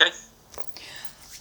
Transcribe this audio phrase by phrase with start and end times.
[0.00, 0.12] Okay.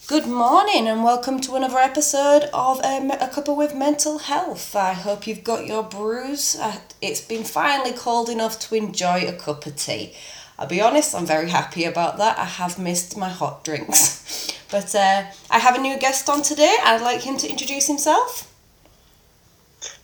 [0.08, 4.76] Good morning and welcome to another episode of um, A Cuppa with Mental Health.
[4.76, 6.58] I hope you've got your brews.
[6.60, 10.14] Uh, it's been finally cold enough to enjoy a cup of tea.
[10.58, 12.38] I'll be honest, I'm very happy about that.
[12.38, 14.58] I have missed my hot drinks.
[14.72, 16.78] But uh, I have a new guest on today.
[16.84, 18.54] I'd like him to introduce himself.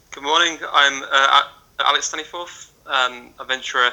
[0.09, 0.57] Good morning.
[0.73, 1.43] I'm uh,
[1.81, 3.91] Alex Staniforth, um, adventurer,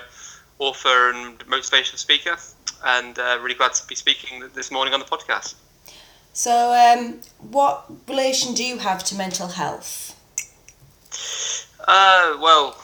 [0.58, 2.38] author, and motivational speaker,
[2.84, 5.54] and uh, really glad to be speaking this morning on the podcast.
[6.32, 10.18] So, um, what relation do you have to mental health?
[11.86, 12.76] Uh, well,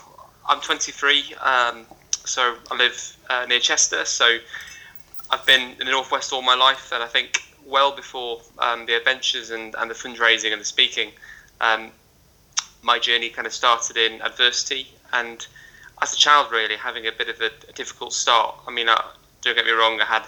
[0.49, 1.87] I'm 23, um,
[2.25, 4.05] so I live uh, near Chester.
[4.05, 4.39] So
[5.31, 8.97] I've been in the northwest all my life, and I think well before um, the
[8.97, 11.13] adventures and, and the fundraising and the speaking,
[11.61, 11.91] um,
[12.83, 15.47] my journey kind of started in adversity and
[16.01, 18.55] as a child really having a bit of a, a difficult start.
[18.67, 19.03] I mean, uh,
[19.43, 20.25] don't get me wrong, I had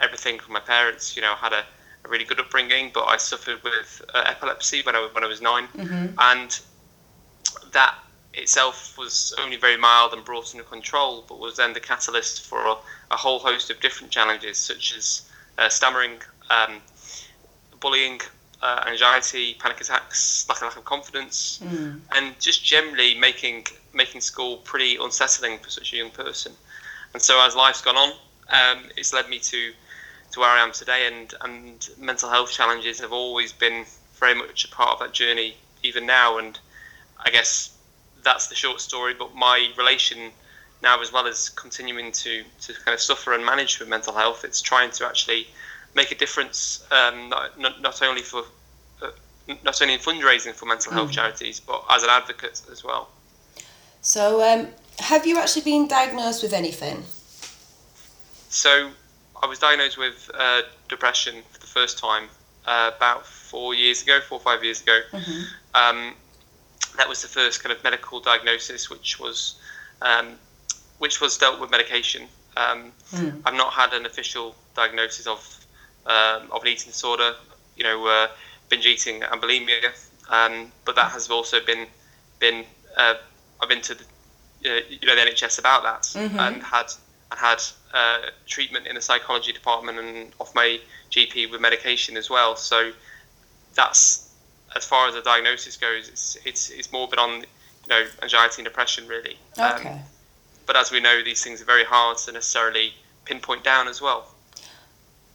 [0.00, 1.16] everything from my parents.
[1.16, 1.64] You know, I had a,
[2.04, 5.40] a really good upbringing, but I suffered with uh, epilepsy when I when I was
[5.40, 6.06] 9 mm-hmm.
[6.18, 6.60] and
[7.72, 7.94] that
[8.34, 12.64] itself was only very mild and brought under control, but was then the catalyst for
[12.66, 12.74] a,
[13.10, 15.22] a whole host of different challenges, such as
[15.58, 16.18] uh, stammering,
[16.50, 16.80] um,
[17.80, 18.20] bullying,
[18.62, 22.00] uh, anxiety, panic attacks, lack of, lack of confidence, Mm.
[22.12, 26.52] and just generally making making school pretty unsettling for such a young person.
[27.12, 28.12] And so as life's gone on,
[28.52, 29.72] um, it's led me to
[30.32, 34.64] to where I am today, and and mental health challenges have always been very much
[34.64, 36.38] a part of that journey, even now.
[36.38, 36.58] And
[37.24, 37.76] I guess
[38.22, 39.14] that's the short story.
[39.14, 40.30] But my relation
[40.82, 44.44] now, as well as continuing to to kind of suffer and manage with mental health,
[44.44, 45.46] it's trying to actually
[45.94, 48.44] make a difference, um, not, not not only for
[49.02, 49.10] uh,
[49.64, 51.14] not only in fundraising for mental health Mm.
[51.14, 53.08] charities, but as an advocate as well.
[54.00, 57.04] So, um, have you actually been diagnosed with anything?
[58.52, 58.90] So
[59.42, 62.28] I was diagnosed with uh, depression for the first time
[62.66, 65.00] uh, about four years ago, four or five years ago.
[65.12, 65.46] Mhm.
[65.74, 66.14] Um,
[66.98, 69.54] that was the first kind of medical diagnosis, which was
[70.02, 70.38] um,
[70.98, 72.28] which was dealt with medication.
[72.56, 73.42] Um, Mm.
[73.46, 75.40] I've not had an official diagnosis of
[76.06, 77.34] um, of an eating disorder,
[77.76, 78.28] you know, uh,
[78.68, 79.92] binge eating and bulimia,
[80.28, 81.86] um, but that has also been
[82.38, 82.66] been
[82.98, 83.14] uh,
[83.62, 84.04] I've been to the,
[84.66, 86.38] uh, you know the NHS about that Mhm.
[86.38, 86.92] and had
[87.32, 87.62] and had
[87.94, 90.78] uh, treatment in the psychology department and off my
[91.10, 92.56] GP with medication as well.
[92.56, 92.92] So
[93.74, 94.30] that's
[94.76, 96.08] as far as the diagnosis goes.
[96.08, 99.36] It's it's it's more been on you know anxiety and depression really.
[99.58, 100.00] Um, Okay.
[100.66, 102.92] but as we know, these things are very hard to necessarily
[103.24, 104.26] pinpoint down as well.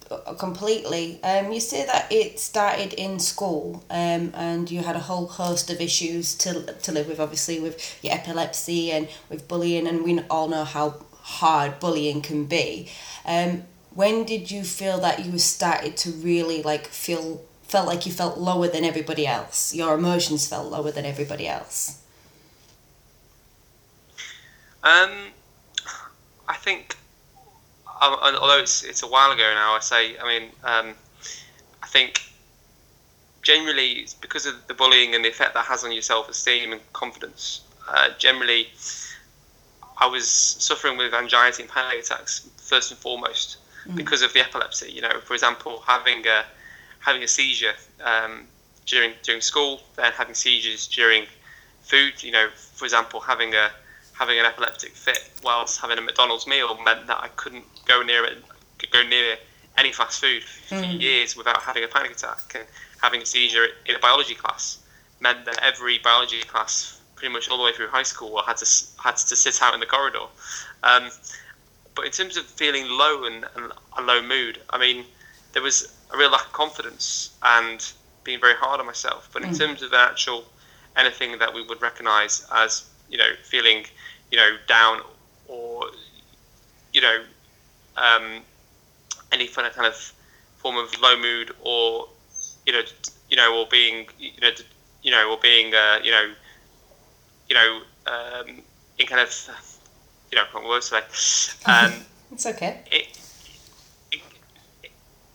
[0.09, 1.21] Uh, completely.
[1.23, 5.69] Um, you say that it started in school, um, and you had a whole host
[5.69, 7.19] of issues to to live with.
[7.19, 10.95] Obviously, with your epilepsy and with bullying, and we all know how
[11.27, 12.89] hard bullying can be.
[13.25, 18.13] Um, when did you feel that you started to really like feel felt like you
[18.13, 19.75] felt lower than everybody else?
[19.75, 22.01] Your emotions felt lower than everybody else.
[24.83, 25.11] Um,
[26.47, 26.95] I think,
[28.01, 30.93] al- although it's it's a while ago now, I say, I mean, um,
[31.83, 32.21] I think
[33.41, 36.81] generally it's because of the bullying and the effect that has on your self-esteem and
[36.93, 37.61] confidence.
[37.89, 38.69] Uh, generally,
[39.99, 43.57] I was suffering with anxiety and panic attacks first and foremost
[43.95, 44.91] because of the epilepsy.
[44.91, 46.45] You know, for example, having a
[46.99, 48.45] having a seizure um,
[48.85, 51.25] during during school, then having seizures during
[51.81, 52.21] food.
[52.21, 53.71] You know, for example, having a
[54.13, 58.25] having an epileptic fit whilst having a McDonald's meal meant that I couldn't go near
[58.25, 58.43] it,
[58.91, 59.37] go near
[59.77, 60.99] any fast food for Mm.
[61.01, 62.53] years without having a panic attack.
[62.55, 62.65] And
[63.01, 64.79] having a seizure in a biology class
[65.19, 68.57] meant that every biology class, pretty much all the way through high school, I had
[68.57, 68.67] to
[69.03, 70.27] had to sit out in the corridor.
[70.83, 71.09] Um,
[71.95, 75.05] but in terms of feeling low and, and a low mood, I mean,
[75.53, 77.83] there was a real lack of confidence and
[78.23, 79.29] being very hard on myself.
[79.33, 79.57] But in Mm.
[79.57, 80.45] terms of the actual
[80.95, 83.85] anything that we would recognise as you know feeling
[84.31, 84.99] you know down
[85.47, 85.85] or
[86.93, 87.23] you know
[87.97, 88.43] um,
[89.31, 89.95] any kind of kind of
[90.55, 92.07] form of low mood or
[92.65, 92.81] you know
[93.29, 94.49] you know or being you know
[95.01, 96.33] you know or being uh, you know
[97.49, 98.61] you know um,
[98.97, 99.31] in kind of
[100.31, 101.03] you know what words today
[101.65, 101.93] um,
[102.31, 102.81] It's okay.
[102.91, 103.17] it,
[104.11, 104.21] it,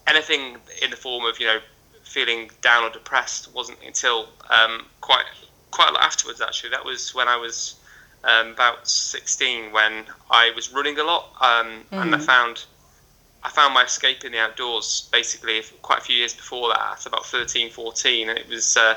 [0.07, 1.59] anything in the form of you know
[2.05, 5.25] feeling down or depressed wasn't until um, quite
[5.71, 6.43] quite a lot afterwards.
[6.43, 7.77] Actually, that was when I was
[8.25, 12.23] um, about sixteen when I was running a lot, um, and I Mhm.
[12.27, 12.65] found
[13.43, 17.27] I found my escape in the outdoors basically quite a few years before that, about
[17.27, 18.97] 13, 14, and it was uh,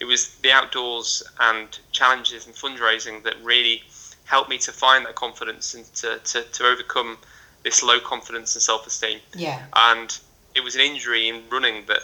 [0.00, 3.82] it was the outdoors and challenges and fundraising that really
[4.24, 7.18] helped me to find that confidence and to, to, to overcome
[7.62, 9.20] this low confidence and self esteem.
[9.34, 9.62] Yeah.
[9.74, 10.16] And
[10.54, 12.02] it was an injury in running that,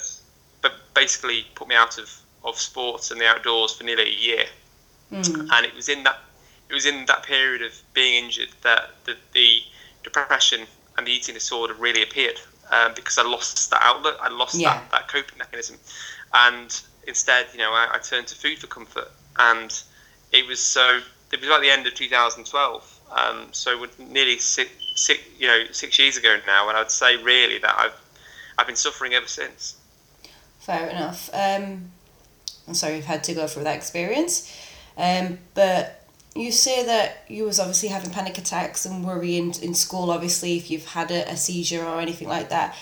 [0.62, 2.14] but basically put me out of,
[2.44, 4.44] of sports and the outdoors for nearly a year.
[5.12, 5.48] Mm.
[5.52, 6.18] And it was in that
[6.68, 9.58] it was in that period of being injured that the, the
[10.04, 10.60] depression
[10.96, 12.40] and the eating disorder really appeared
[12.70, 14.74] um, because I lost that outlet, I lost Yeah.
[14.74, 15.76] that, that coping mechanism,
[16.34, 19.70] and instead, you know, I, I turned to food for comfort, and
[20.32, 21.00] it was so.
[21.32, 25.96] It was about the end of 2012, um, so nearly six, six, you know, six
[25.96, 27.94] years ago now, and I'd say really that I've
[28.58, 29.76] I've been suffering ever since.
[30.58, 31.30] Fair enough.
[31.32, 31.90] Um,
[32.66, 34.52] I'm sorry you've had to go through that experience,
[34.96, 35.99] um, but
[36.34, 40.10] you say that you was obviously having panic attacks and worrying in school.
[40.10, 42.76] Obviously, if you've had a, a seizure or anything like that,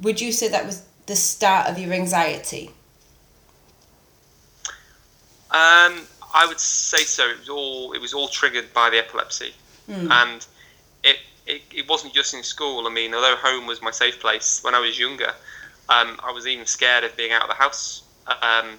[0.00, 2.70] would you say that was the start of your anxiety?
[5.50, 6.02] Um,
[6.34, 7.28] I would say so.
[7.28, 9.52] It was all it was all triggered by the epilepsy,
[9.88, 10.10] Mm.
[10.10, 10.46] and
[11.04, 12.86] it, it it wasn't just in school.
[12.86, 15.32] I mean, although home was my safe place when I was younger,
[15.88, 18.02] um, I was even scared of being out of the house
[18.42, 18.78] um,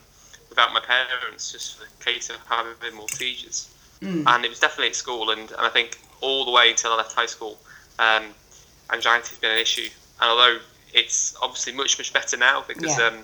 [0.50, 3.70] without my parents, just for the case of having more seizures.
[4.02, 4.24] Mm.
[4.28, 6.98] And it was definitely at school, and, and I think all the way until I
[6.98, 7.58] left high school,
[8.00, 8.24] um,
[8.92, 9.90] anxiety has been an issue.
[10.22, 10.58] And although
[10.94, 13.08] it's obviously much much better now because Yeah.
[13.08, 13.18] um,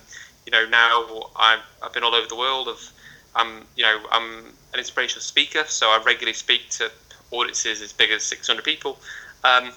[0.46, 2.68] you know now I've, I've been all over the world.
[2.68, 2.90] Of
[3.34, 6.90] I'm you know I'm an inspirational speaker, so I regularly speak to
[7.30, 8.98] audiences as big as 600 people.
[9.42, 9.70] Um,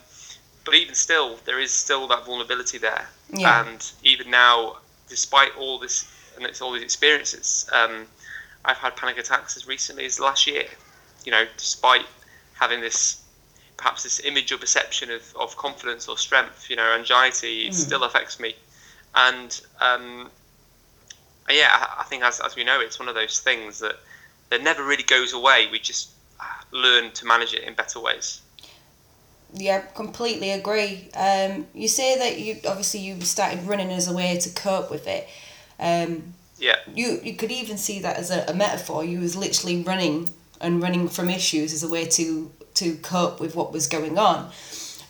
[0.65, 3.07] but even still, there is still that vulnerability there.
[3.33, 3.65] Yeah.
[3.65, 4.77] And even now,
[5.07, 6.05] despite all this
[6.35, 8.05] and it's all these experiences, um,
[8.65, 10.65] I've had panic attacks as recently as last year.
[11.27, 12.06] You know, despite
[12.53, 13.21] having this
[13.75, 17.74] perhaps this image or perception of, of confidence or strength, you know, anxiety Mm.
[17.74, 18.56] still affects me.
[19.13, 19.50] And
[19.81, 20.31] um,
[21.50, 23.97] yeah, I, think as, as we know, it's one of those things that
[24.50, 25.68] that never really goes away.
[25.69, 26.12] We just
[26.71, 28.39] learn to manage it in better ways.
[29.53, 31.09] Yeah, completely agree.
[31.13, 35.07] Um, you say that you obviously you started running as a way to cope with
[35.07, 35.27] it.
[35.77, 36.77] Um, Yeah.
[36.95, 39.03] you you could even see that as a, a metaphor.
[39.03, 40.30] You was literally running
[40.62, 44.51] and running from issues as a way to to cope with what was going on.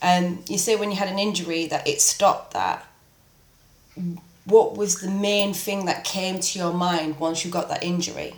[0.02, 2.86] And you say when you had an injury that it stopped that.
[4.46, 8.36] What was the main thing that came to your mind once you got that injury?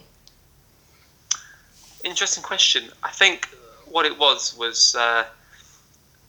[2.04, 2.86] Interesting question.
[3.04, 3.46] I think
[3.86, 5.26] what it was was, uh,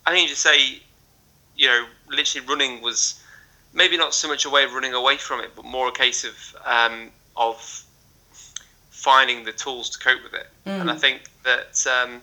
[0.05, 0.83] I think you say,
[1.57, 3.23] you know, literally running was
[3.73, 6.25] maybe not so much a way of running away from it, but more a case
[6.25, 7.85] of um, of
[9.01, 10.47] finding the tools to cope with it.
[10.67, 12.21] And I think that um,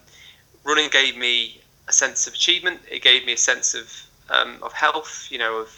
[0.63, 2.79] running gave me a sense of achievement.
[2.89, 3.85] It gave me a sense of
[4.29, 5.27] um, of health.
[5.31, 5.69] You know, of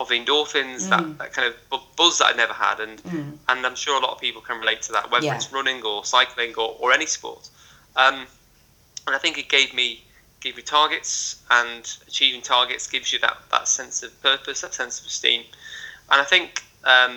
[0.00, 2.96] of endorphins, that, that kind of bu- buzz that I never had, and
[3.48, 5.36] and I'm sure a lot of people can relate to that, whether Yeah.
[5.36, 7.48] it's running or cycling or, or any sport.
[7.96, 8.26] Um,
[9.06, 10.02] and I think it gave me
[10.40, 15.00] gave me targets, and achieving targets gives you that, that sense of purpose, that sense
[15.00, 15.42] of esteem.
[16.10, 17.14] And I think um,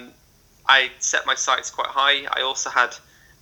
[0.68, 2.18] I set my sights quite high.
[2.38, 2.92] I also had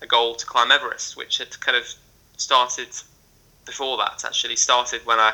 [0.01, 1.85] a goal to climb Everest, which had kind of
[2.37, 2.89] started
[3.65, 4.23] before that.
[4.25, 5.33] Actually, started when I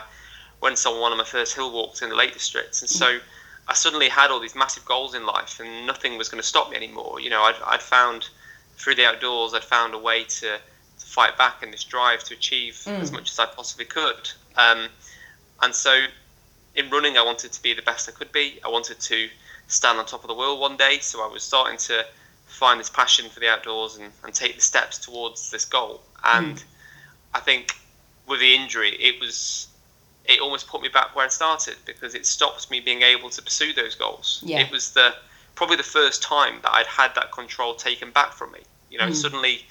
[0.61, 3.19] went on one of my first hill walks in the Lake District, and so
[3.67, 6.69] I suddenly had all these massive goals in life, and nothing was going to stop
[6.69, 7.19] me anymore.
[7.19, 8.29] You know, I'd, I'd found
[8.77, 10.57] through the outdoors, I'd found a way to,
[10.99, 14.29] to fight back in this drive to achieve as much as I possibly could.
[14.57, 14.87] Um,
[15.61, 16.05] and so,
[16.75, 18.59] in running, I wanted to be the best I could be.
[18.65, 19.29] I wanted to
[19.67, 20.99] stand on top of the world one day.
[20.99, 22.05] So I was starting to
[22.55, 26.01] find this passion for the outdoors and, and take the steps towards this goal.
[26.23, 26.63] And
[27.33, 27.75] I think
[28.27, 29.67] with the injury, it was
[30.27, 33.41] it almost put me back where I started because it stopped me being able to
[33.41, 34.41] pursue those goals.
[34.43, 34.61] Yeah.
[34.61, 35.13] It was the
[35.53, 38.59] probably the first time that I'd had that control taken back from me.
[38.89, 39.15] You know, Mm.
[39.15, 39.65] suddenly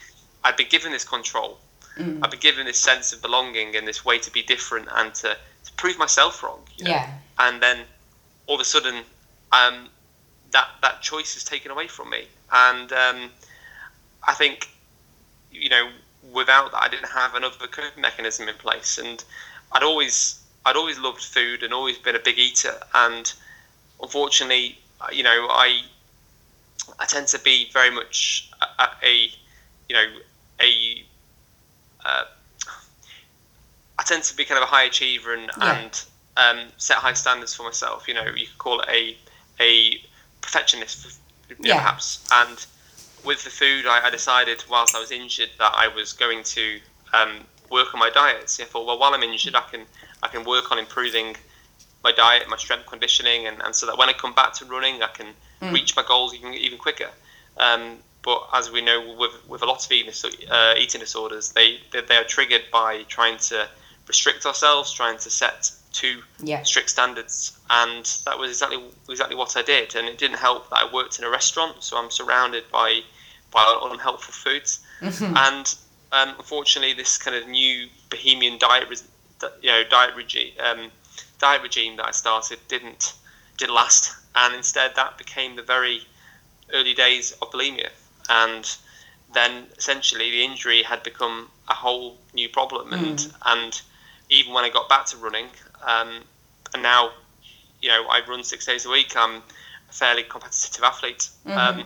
[0.44, 1.58] I'd been given this control.
[1.98, 2.20] Mm.
[2.22, 5.36] I'd been given this sense of belonging and this way to be different and to,
[5.64, 6.60] to prove myself wrong.
[6.76, 6.90] You know?
[6.90, 7.10] Yeah.
[7.38, 7.78] And then
[8.46, 9.02] all of a sudden,
[9.52, 9.88] um,
[10.52, 12.28] that that choice is taken away from me.
[12.54, 13.30] And um,
[14.26, 14.68] I think,
[15.50, 15.90] you know,
[16.32, 18.98] without that, I didn't have another coping mechanism in place.
[18.98, 19.22] And
[19.72, 22.74] I'd always I'd always loved food and always been a big eater.
[22.94, 23.32] And
[24.00, 24.78] unfortunately,
[25.12, 25.82] you know, I
[26.98, 29.30] I tend to be very much a, a,
[29.88, 30.06] you know
[30.60, 31.04] a
[32.04, 32.24] uh,
[33.98, 35.78] I tend to be kind of a high achiever and, Yeah.
[35.80, 36.04] and
[36.36, 38.08] um, set high standards for myself.
[38.08, 39.16] You know, you could call it a
[39.60, 40.00] a
[40.40, 41.18] perfectionist,
[41.60, 41.76] Yeah.
[41.76, 42.26] perhaps.
[42.32, 42.64] And
[43.24, 46.80] with the food, I, I decided whilst I was injured that I was going to
[47.12, 48.50] um, work on my diet.
[48.50, 49.86] So I thought, well, while I'm injured, I can
[50.22, 51.36] I can work on improving
[52.02, 55.02] my diet, my strength conditioning, and, and so that when I come back to running,
[55.02, 55.28] I can
[55.72, 57.10] reach my goals even even quicker.
[57.56, 60.12] Um, but as we know, with, with a lot of eating,
[60.50, 63.68] uh, eating disorders, they, they they are triggered by trying to
[64.08, 66.62] restrict ourselves, trying to set to Yeah.
[66.62, 69.94] strict standards, and that was exactly exactly what I did.
[69.94, 73.02] And it didn't help that I worked in a restaurant, so I'm surrounded by
[73.50, 74.80] by unhelpful foods,
[75.36, 75.74] and
[76.12, 79.02] um, unfortunately, this kind of new bohemian diet,
[79.62, 80.90] you know, diet regime, um,
[81.38, 83.14] diet regime that I started didn't
[83.58, 86.06] didn't last, and instead that became the very
[86.72, 87.90] early days of bulimia,
[88.28, 88.76] and
[89.32, 93.82] then essentially the injury had become a whole new problem, and and
[94.30, 95.48] even when I got back to running,
[95.86, 96.22] um,
[96.72, 97.10] and now,
[97.80, 99.14] you know, I run six days a week.
[99.16, 101.28] I'm a fairly competitive athlete.
[101.46, 101.84] Um,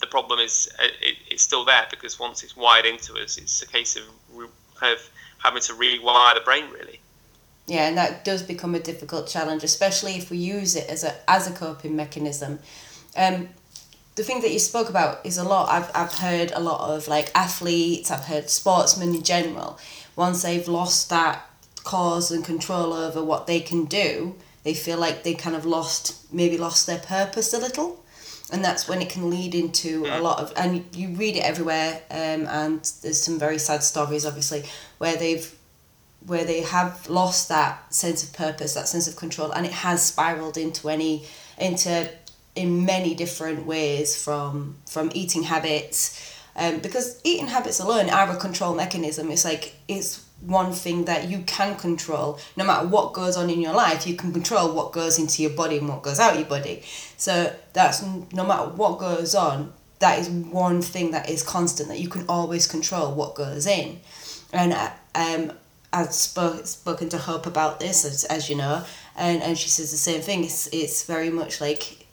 [0.00, 3.62] the problem is uh, it, it's still there because once it's wired into us, it's
[3.62, 4.46] a case of re-
[4.82, 5.10] of
[5.42, 7.00] having to rewire the brain really.
[7.66, 11.14] Yeah, and that does become a difficult challenge, especially if we use it as a
[11.28, 12.58] as a coping mechanism.
[13.16, 13.48] Um,
[14.16, 15.70] the thing that you spoke about is a lot.
[15.70, 18.10] I've I've heard a lot of like athletes.
[18.10, 19.78] I've heard sportsmen in general.
[20.16, 21.48] Once they've lost that
[21.84, 26.32] cause and control over what they can do, they feel like they kind of lost
[26.32, 28.02] maybe lost their purpose a little,
[28.50, 32.00] and that's when it can lead into a lot of and you read it everywhere.
[32.10, 34.64] Um, and there's some very sad stories, obviously,
[34.98, 35.54] where they've
[36.26, 40.02] where they have lost that sense of purpose, that sense of control, and it has
[40.02, 41.26] spiraled into any
[41.58, 42.08] into
[42.56, 48.36] in many different ways from from eating habits, um, because eating habits alone are a
[48.36, 49.30] control mechanism.
[49.30, 52.38] It's like it's one thing that you can control.
[52.56, 55.52] No matter what goes on in your life, you can control what goes into your
[55.52, 56.82] body and what goes out your body.
[57.16, 62.00] So that's no matter what goes on, that is one thing that is constant that
[62.00, 64.00] you can always control what goes in.
[64.52, 65.52] And uh, um,
[65.92, 68.84] I've spoke, spoken to Hope about this, as, as you know,
[69.16, 70.44] and, and she says the same thing.
[70.44, 72.06] It's, it's very much like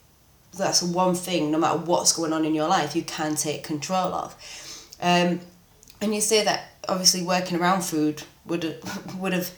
[0.56, 4.14] that's one thing, no matter what's going on in your life, you can take control
[4.14, 4.34] of.
[5.00, 5.40] Um,
[6.00, 8.78] and you say that obviously working around food would
[9.18, 9.50] would have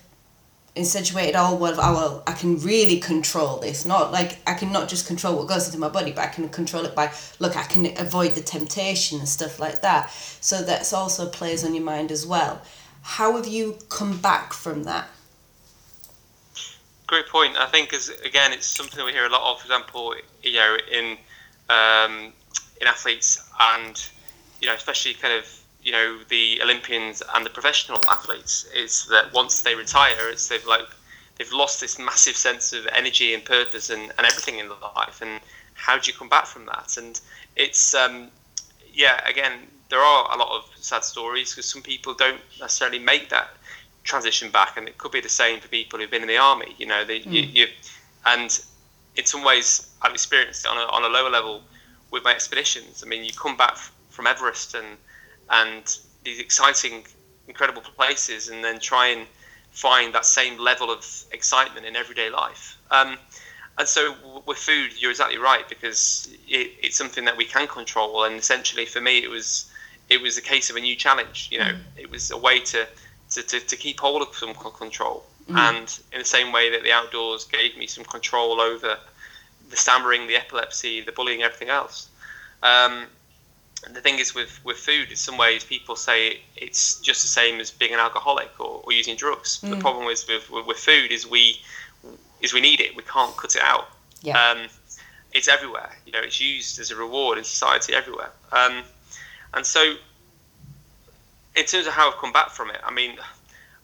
[0.76, 3.84] accentuated all oh, well, I can really control this.
[3.84, 6.48] Not like I can not just control what goes into my body, but I can
[6.48, 10.10] control it by look, I can avoid the temptation and stuff like that.
[10.40, 12.62] So that's also plays on your mind as well.
[13.02, 15.08] How have you come back from that?
[17.06, 17.56] Great point.
[17.56, 19.60] I think, as again, it's something we hear a lot of.
[19.60, 21.18] For example, you know, in
[21.68, 22.32] um,
[22.80, 24.02] in athletes and
[24.60, 29.32] you know, especially kind of you know the Olympians and the professional athletes, is that
[29.32, 30.88] once they retire, it's they've like
[31.36, 35.20] they've lost this massive sense of energy and purpose and, and everything in their life.
[35.20, 35.40] And
[35.74, 36.96] how do you come back from that?
[36.96, 37.20] And
[37.56, 38.28] it's um,
[38.92, 39.52] yeah, again,
[39.90, 43.50] there are a lot of sad stories because some people don't necessarily make that
[44.04, 46.74] transition back, and it could be the same for people who've been in the army.
[46.78, 47.66] You know, they, you, you,
[48.24, 48.58] and
[49.16, 51.62] in some ways, I've experienced it on a, on a lower level
[52.10, 53.02] with my expeditions.
[53.04, 53.76] I mean, you come back
[54.08, 54.86] from Everest and
[55.50, 57.04] and these exciting,
[57.46, 59.26] incredible places, and then try and
[59.70, 62.78] find that same level of excitement in everyday life.
[62.90, 63.18] Um,
[63.76, 67.66] and so w- with food, you're exactly right because it, it's something that we can
[67.66, 68.24] control.
[68.24, 69.70] And essentially, for me, it was
[70.08, 71.48] it was a case of a new challenge.
[71.50, 72.86] You know, it was a way to
[73.30, 75.24] to, to, to keep hold of some control.
[75.48, 78.98] And in the same way that the outdoors gave me some control over
[79.68, 82.08] the stammering, the epilepsy, the bullying, everything else.
[82.62, 83.06] Um,
[83.86, 87.28] and the thing is with, with food, in some ways, people say it's just the
[87.28, 89.60] same as being an alcoholic or, or using drugs.
[89.60, 91.60] The problem is with, with, with food is we
[92.40, 92.94] is we need it.
[92.96, 93.88] We can't cut it out.
[94.22, 94.38] Yeah.
[94.38, 94.66] Um,
[95.32, 95.90] it's everywhere.
[96.06, 98.30] You know, it's used as a reward in society everywhere.
[98.52, 98.82] Um,
[99.54, 99.94] and so,
[101.56, 103.16] in terms of how I've come back from it, I mean,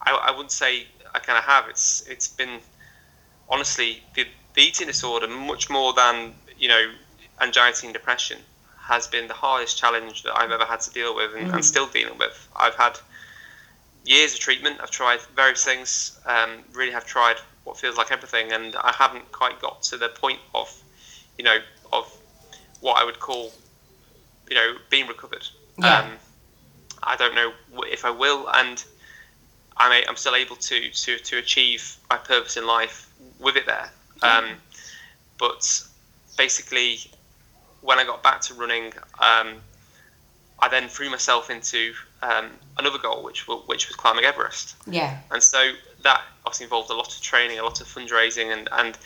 [0.02, 1.69] I, I wouldn't say I kind of have.
[1.69, 2.61] It's it's been
[3.49, 6.92] honestly the, the eating disorder much more than you know
[7.40, 8.38] anxiety and depression
[8.81, 11.87] has been the hardest challenge that I've ever had to deal with and, and still
[11.87, 12.49] dealing with.
[12.57, 12.99] I've had
[14.05, 14.79] years of treatment.
[14.83, 16.19] I've tried various things.
[16.27, 20.09] Um, really have tried what feels like everything, and I haven't quite got to the
[20.09, 20.75] point of,
[21.39, 21.59] you know,
[21.93, 22.11] of
[22.81, 23.53] what I would call,
[24.49, 25.47] you know, being recovered.
[25.79, 26.01] Yeah.
[26.01, 26.11] Um,
[27.03, 27.53] I don't know
[27.87, 28.83] if I will, and
[29.77, 33.67] I'm, a, I'm still able to, to to achieve my purpose in life with it
[33.67, 33.91] there.
[34.23, 34.47] Um,
[35.39, 35.83] but
[36.37, 36.99] basically,
[37.83, 39.57] when I got back to running, um,
[40.59, 44.77] I then threw myself into um, another goal, which which was climbing Everest.
[44.87, 45.19] Yeah.
[45.31, 45.73] And so
[46.03, 48.99] that obviously involved a lot of training, a lot of fundraising, and, and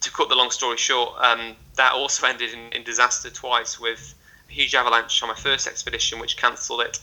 [0.00, 4.14] to cut the long story short, um, that also ended in, in disaster twice with
[4.48, 6.98] a huge avalanche on my first expedition, which cancelled it.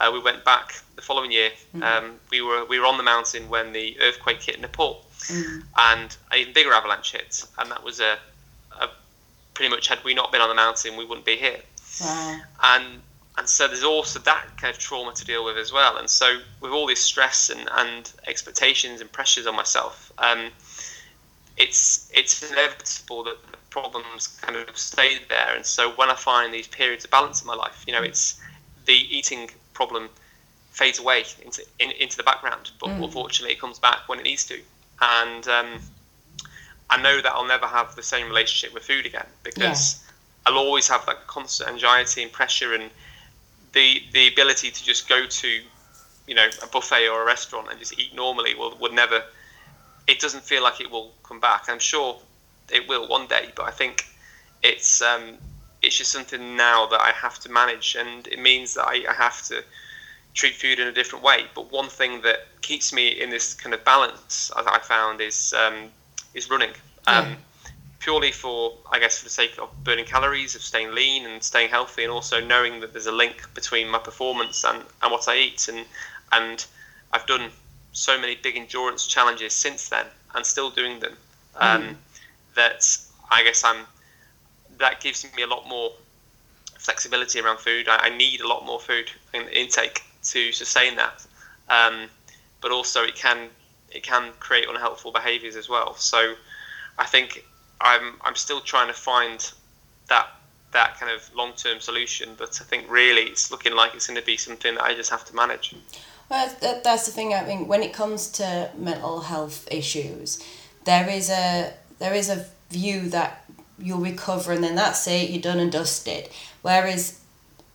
[0.00, 1.50] Uh, we went back the following year.
[1.82, 5.04] Um, we were we were on the mountain when the earthquake hit Nepal,
[5.76, 8.16] and an even bigger avalanche hit, and that was a
[9.58, 11.58] pretty much had we not been on the mountain, we wouldn't be here
[12.00, 12.40] Wow.
[12.62, 13.02] and
[13.36, 15.96] and so there's also that kind of trauma to deal with as well.
[15.96, 20.50] And so with all this stress and, and expectations and pressures on myself, um,
[21.56, 25.54] it's it's inevitable that the problems kind of stay there.
[25.54, 28.40] And so when I find these periods of balance in my life, you know, it's
[28.86, 30.08] the eating problem
[30.70, 33.04] fades away into in, into the background, but mm.
[33.04, 34.60] unfortunately it comes back when it needs to.
[35.00, 35.80] And um,
[36.90, 40.12] I know that I'll never have the same relationship with food again because yeah.
[40.46, 42.90] I'll always have that constant anxiety and pressure and
[43.72, 45.60] the the ability to just go to
[46.26, 49.22] you know a buffet or a restaurant and just eat normally will would never
[50.06, 52.18] it doesn't feel like it will come back i'm sure
[52.72, 54.06] it will one day but i think
[54.62, 55.38] it's um,
[55.82, 59.14] it's just something now that i have to manage and it means that I, I
[59.14, 59.62] have to
[60.34, 63.74] treat food in a different way but one thing that keeps me in this kind
[63.74, 65.90] of balance as i found is um,
[66.34, 66.70] is running
[67.06, 67.34] um, yeah
[68.00, 71.70] purely for, I guess, for the sake of burning calories, of staying lean and staying
[71.70, 75.36] healthy, and also knowing that there's a link between my performance and, and what I
[75.36, 75.68] eat.
[75.68, 75.84] And
[76.32, 76.64] and
[77.12, 77.50] I've done
[77.92, 81.16] so many big endurance challenges since then, and still doing them.
[81.56, 81.94] Um, mm.
[82.54, 82.98] That
[83.30, 83.84] I guess I'm.
[84.78, 85.90] That gives me a lot more
[86.78, 87.88] flexibility around food.
[87.88, 91.26] I, I need a lot more food in intake to sustain that.
[91.68, 92.08] Um,
[92.60, 93.48] but also, it can
[93.90, 95.94] it can create unhelpful behaviours as well.
[95.96, 96.34] So,
[96.98, 97.44] I think
[97.80, 99.52] I'm I'm still trying to find
[100.08, 100.28] that
[100.72, 102.34] that kind of long term solution.
[102.36, 105.10] But I think really it's looking like it's going to be something that I just
[105.10, 105.74] have to manage.
[106.28, 107.32] Well, that, that's the thing.
[107.32, 110.42] I mean, when it comes to mental health issues,
[110.84, 113.44] there is a there is a view that
[113.78, 115.30] you'll recover and then that's it.
[115.30, 116.28] You're done and dusted.
[116.62, 117.20] Whereas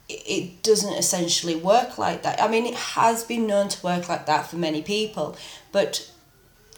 [0.10, 2.42] it doesn't essentially work like that.
[2.42, 5.38] I mean, it has been known to work like that for many people,
[5.74, 6.10] but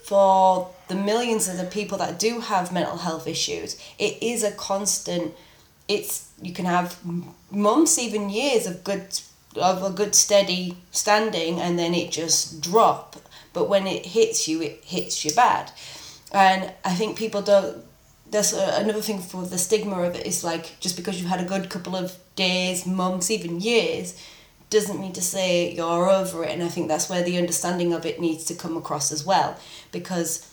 [0.01, 4.51] for the millions of the people that do have mental health issues, it is a
[4.51, 5.33] constant.
[5.87, 6.99] It's you can have
[7.51, 9.19] months, even years of good
[9.57, 13.15] of a good steady standing, and then it just drop.
[13.53, 15.71] But when it hits you, it hits you bad,
[16.31, 17.83] and I think people don't.
[18.29, 21.45] That's another thing for the stigma of it is like just because you've had a
[21.45, 24.19] good couple of days, months, even years,
[24.75, 28.05] doesn't mean to say you're over it and i think that's where the understanding of
[28.05, 29.57] it needs to come across as well
[29.91, 30.51] because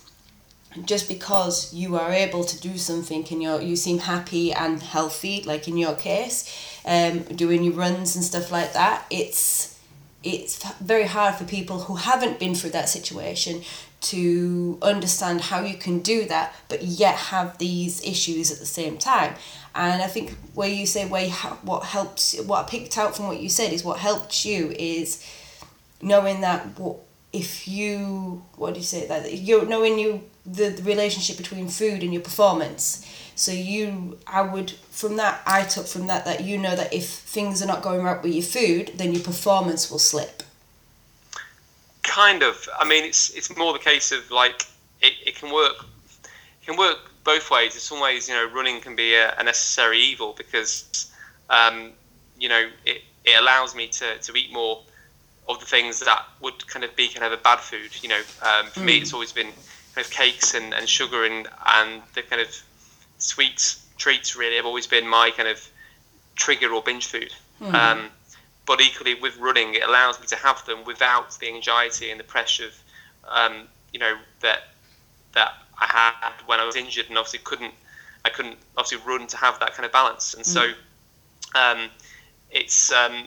[0.84, 5.42] just because you are able to do something and you you seem happy and healthy
[5.42, 6.38] like in your case
[6.86, 9.78] um doing your runs and stuff like that it's
[10.22, 13.60] it's very hard for people who haven't been through that situation
[14.00, 18.96] to understand how you can do that but yet have these issues at the same
[18.96, 19.34] time
[19.74, 23.16] and I think where you say where you ha- what helps what I picked out
[23.16, 25.26] from what you said is what helped you is
[26.00, 26.96] knowing that what
[27.32, 32.02] if you what do you say that you're knowing you the, the relationship between food
[32.02, 33.06] and your performance.
[33.34, 37.08] So you i would from that i took from that that you know that if
[37.08, 40.42] things are not going right with your food then your performance will slip.
[42.02, 42.68] Kind of.
[42.78, 44.66] I mean it's it's more the case of like
[45.00, 45.86] it, it can work
[46.24, 47.74] it can work both ways.
[47.74, 51.12] In some ways, you know, running can be a, a necessary evil because,
[51.50, 51.90] um,
[52.38, 54.82] you know, it, it allows me to, to eat more
[55.48, 57.90] of the things that would kind of be kind of a bad food.
[58.02, 58.84] You know, um, for mm.
[58.84, 59.48] me, it's always been
[59.94, 62.48] kind of cakes and, and sugar and, and the kind of
[63.18, 65.68] sweet treats really have always been my kind of
[66.34, 67.32] trigger or binge food.
[67.60, 67.74] Mm.
[67.74, 68.10] Um,
[68.66, 72.24] but equally with running, it allows me to have them without the anxiety and the
[72.24, 72.82] pressure of,
[73.28, 74.68] um, you know, that
[75.34, 77.74] that I had when I was injured, and obviously couldn't
[78.24, 80.74] I couldn't obviously run to have that kind of balance, and so mm.
[81.54, 81.90] um,
[82.50, 83.26] it's um,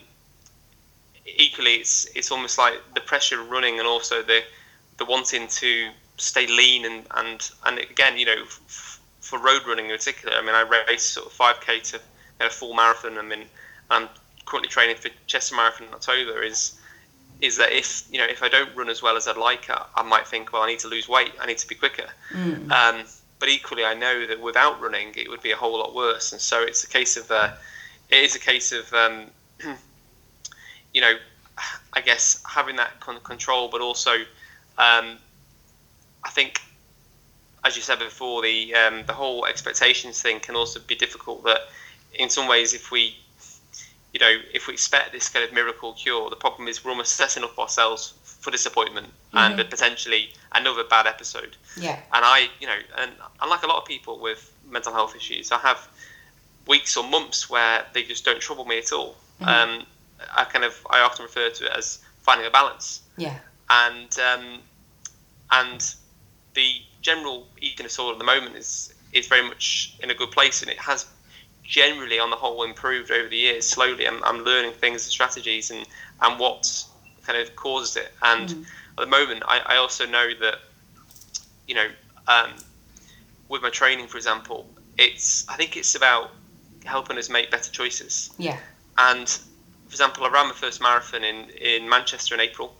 [1.26, 4.42] equally it's it's almost like the pressure of running and also the
[4.98, 9.86] the wanting to stay lean and and and again you know f- for road running
[9.86, 10.34] in particular.
[10.36, 12.00] I mean I race sort of five k to
[12.40, 13.18] a full marathon.
[13.18, 13.44] I mean
[13.90, 14.08] I'm
[14.46, 16.42] currently training for Chester Marathon in October.
[16.42, 16.78] Is
[17.40, 19.84] is that if you know if I don't run as well as I'd like, I,
[19.96, 22.06] I might think, well, I need to lose weight, I need to be quicker.
[22.32, 22.70] Mm.
[22.70, 23.04] Um,
[23.38, 26.32] but equally, I know that without running, it would be a whole lot worse.
[26.32, 27.52] And so it's a case of uh,
[28.10, 29.26] it is a case of um,
[30.94, 31.14] you know,
[31.92, 34.12] I guess having that con- control, but also
[34.78, 35.18] um,
[36.24, 36.60] I think.
[37.64, 41.42] As you said before, the um, the whole expectations thing can also be difficult.
[41.42, 41.62] That
[42.14, 43.16] in some ways, if we
[44.16, 47.12] you know, if we expect this kind of miracle cure, the problem is we're almost
[47.16, 49.60] setting up ourselves for disappointment mm-hmm.
[49.60, 51.54] and potentially another bad episode.
[51.78, 51.98] Yeah.
[52.14, 55.58] And I, you know, and unlike a lot of people with mental health issues, I
[55.58, 55.86] have
[56.66, 59.16] weeks or months where they just don't trouble me at all.
[59.42, 59.48] Mm-hmm.
[59.48, 59.86] Um,
[60.34, 63.02] I kind of, I often refer to it as finding a balance.
[63.18, 63.36] Yeah.
[63.68, 64.60] And um,
[65.50, 65.94] and
[66.54, 66.70] the
[67.02, 70.70] general eating disorder at the moment is is very much in a good place, and
[70.70, 71.04] it has
[71.66, 73.68] generally, on the whole, improved over the years.
[73.68, 75.86] Slowly, I'm, I'm learning things and strategies and,
[76.22, 76.84] and what
[77.24, 78.12] kind of causes it.
[78.22, 78.62] And mm.
[78.62, 80.58] at the moment, I, I also know that,
[81.66, 81.88] you know,
[82.28, 82.52] um,
[83.48, 86.30] with my training, for example, it's I think it's about
[86.84, 88.32] helping us make better choices.
[88.38, 88.58] Yeah.
[88.98, 92.74] And for example, I ran my first marathon in, in Manchester in April.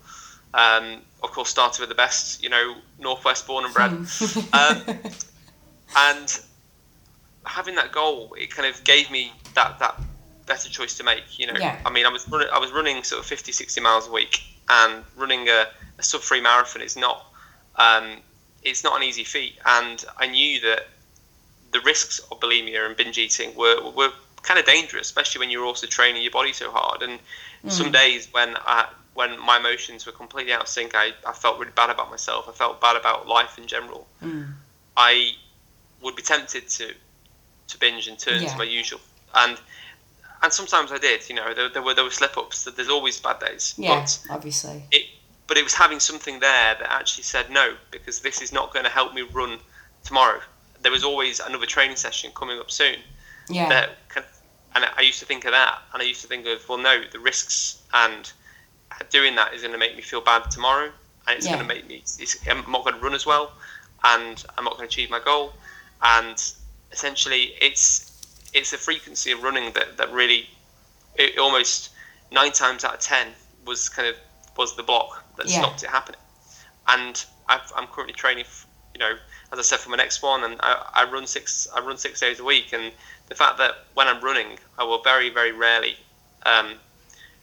[0.55, 3.91] Um, of course, started with the best, you know, Northwest born and bred.
[4.53, 4.99] um,
[5.97, 6.41] and
[7.47, 10.01] having that goal, it kind of gave me that, that
[10.47, 11.39] better choice to make.
[11.39, 11.79] You know, yeah.
[11.85, 14.43] I mean, I was running, I was running sort of 50, 60 miles a week,
[14.69, 15.67] and running a,
[15.99, 17.27] a sub three marathon is not,
[17.77, 18.19] um,
[18.63, 19.55] it's not an easy feat.
[19.65, 20.89] And I knew that
[21.73, 24.11] the risks of bulimia and binge eating were were
[24.43, 27.03] kind of dangerous, especially when you're also training your body so hard.
[27.03, 27.19] And
[27.65, 27.71] mm.
[27.71, 31.59] some days when I when my emotions were completely out of sync, I, I felt
[31.59, 32.49] really bad about myself.
[32.49, 34.07] I felt bad about life in general.
[34.23, 34.53] Mm.
[34.97, 35.33] I
[36.03, 36.95] would be tempted to
[37.69, 38.49] to binge and turn yeah.
[38.49, 39.01] to my usual.
[39.35, 39.59] And
[40.43, 41.29] and sometimes I did.
[41.29, 42.65] You know, there, there were there were slip ups.
[42.65, 43.75] There's always bad days.
[43.77, 44.85] Yeah, but obviously.
[44.91, 45.07] It,
[45.47, 48.85] but it was having something there that actually said no because this is not going
[48.85, 49.59] to help me run
[50.03, 50.41] tomorrow.
[50.83, 52.97] There was always another training session coming up soon.
[53.49, 53.69] Yeah.
[53.69, 54.25] That can,
[54.75, 57.03] and I used to think of that, and I used to think of well, no,
[57.11, 58.31] the risks and
[59.11, 60.91] doing that is going to make me feel bad tomorrow,
[61.27, 61.55] and it's yeah.
[61.55, 62.03] going to make me.
[62.49, 63.53] I'm not going to run as well,
[64.05, 65.53] and I'm not going to achieve my goal,
[66.03, 66.37] and
[66.97, 70.49] essentially, it's it's a frequency of running that that really,
[71.15, 71.91] it almost
[72.33, 73.29] nine times out of ten
[73.67, 74.17] was kind of
[74.57, 75.61] was the block that yeah.
[75.61, 76.21] stopped it happening,
[76.89, 78.47] and i am currently training,
[78.95, 79.13] you know,
[79.53, 82.19] as I said for my next one, and I, I run six I run six
[82.21, 82.93] days a week, and
[83.29, 85.97] the fact that when I'm running, I will very very rarely,
[86.47, 86.75] um,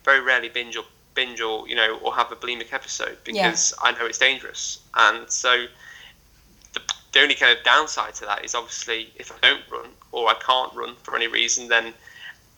[0.04, 3.88] very rarely binge or binge or you know or have a bulimic episode because yeah.
[3.88, 5.68] I know it's dangerous, and so
[7.13, 10.36] the, only kind of downside to that is obviously if I don't run or I
[10.36, 11.93] can't run for any reason, then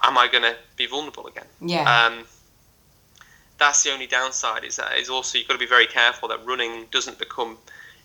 [0.02, 1.46] am I going to be vulnerable again?
[1.62, 1.84] Yeah.
[1.84, 2.26] Um,
[3.58, 4.64] that's the only downside.
[4.64, 7.58] Is that is also you've got to be very careful that running doesn't become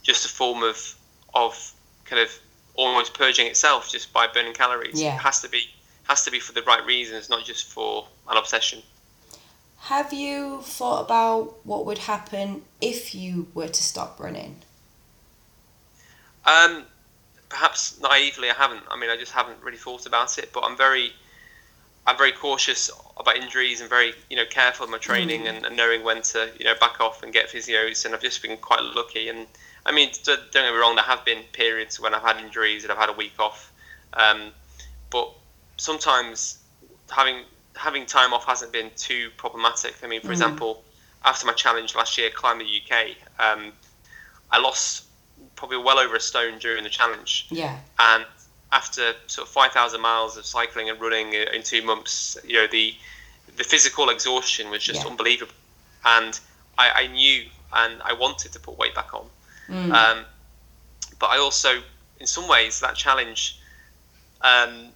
[0.03, 0.95] just a form of
[1.35, 1.73] of
[2.05, 2.31] kind of
[2.75, 5.01] almost purging itself just by burning calories.
[5.01, 5.15] Yeah.
[5.15, 5.63] It has to be
[6.05, 8.83] has to be for the right reasons, not just for an obsession.
[9.79, 14.57] Have you thought about what would happen if you were to stop running?
[16.51, 16.85] Um,
[17.49, 18.83] perhaps naively, I haven't.
[18.91, 20.51] I mean, I just haven't really thought about it.
[20.53, 21.13] But I'm very,
[22.07, 25.51] I'm very cautious about injuries and very, you know, careful in my training mm.
[25.51, 28.05] and, and, knowing when to, you know, back off and get physios.
[28.05, 29.29] And I've just been quite lucky.
[29.29, 29.47] And
[29.85, 32.93] I mean, don't get me wrong, there have been periods when I've had injuries and
[32.93, 33.73] I've had a week off.
[34.15, 34.53] Um,
[35.11, 35.31] but
[35.77, 36.59] sometimes
[37.11, 37.45] having
[37.77, 39.95] having time off hasn't been too problematic.
[40.03, 40.33] I mean, for mm.
[40.33, 40.83] example,
[41.25, 43.73] after my challenge last year, Climb the UK, um,
[44.51, 45.05] I lost
[45.57, 47.47] probably well over a stone during the challenge.
[47.51, 47.77] Yeah.
[47.99, 48.25] And
[48.73, 52.95] after sort of 5,000 miles of cycling and running in two months, you know, the
[53.57, 55.11] the physical exhaustion was just yeah.
[55.11, 55.53] unbelievable.
[56.05, 56.39] And
[56.79, 59.27] I, I, knew and I wanted to put weight back on.
[59.69, 59.93] Mm.
[59.93, 60.25] Um,
[61.19, 61.83] but I also,
[62.21, 63.59] in some ways, that challenge,
[64.41, 64.89] um,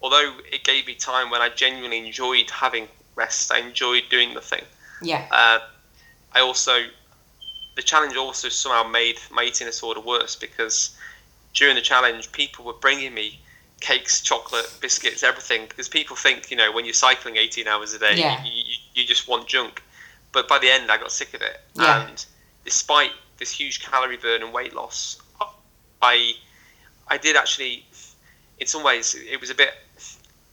[0.00, 4.62] although it gave me time when I genuinely enjoyed having rest, I enjoyed doing nothing.
[5.02, 5.26] Yeah.
[5.30, 5.58] Uh,
[6.32, 6.86] I also
[7.76, 10.96] the challenge also somehow made my eating disorder worse because
[11.54, 13.40] during the challenge, people were bringing me
[13.80, 17.98] cakes, chocolate, biscuits, everything because people think you know when you're cycling 18 hours a
[17.98, 18.42] day, yeah.
[18.44, 19.82] you, you, you, just want junk.
[20.32, 22.06] But by the end, I got sick of it, yeah.
[22.08, 22.24] and
[22.64, 25.20] despite this huge calorie burn and weight loss,
[26.02, 26.32] I
[27.08, 27.84] I did actually,
[28.58, 29.74] in some ways, it was a bit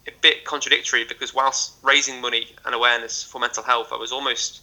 [0.08, 4.62] a bit contradictory because whilst raising money and awareness for mental health, I was almost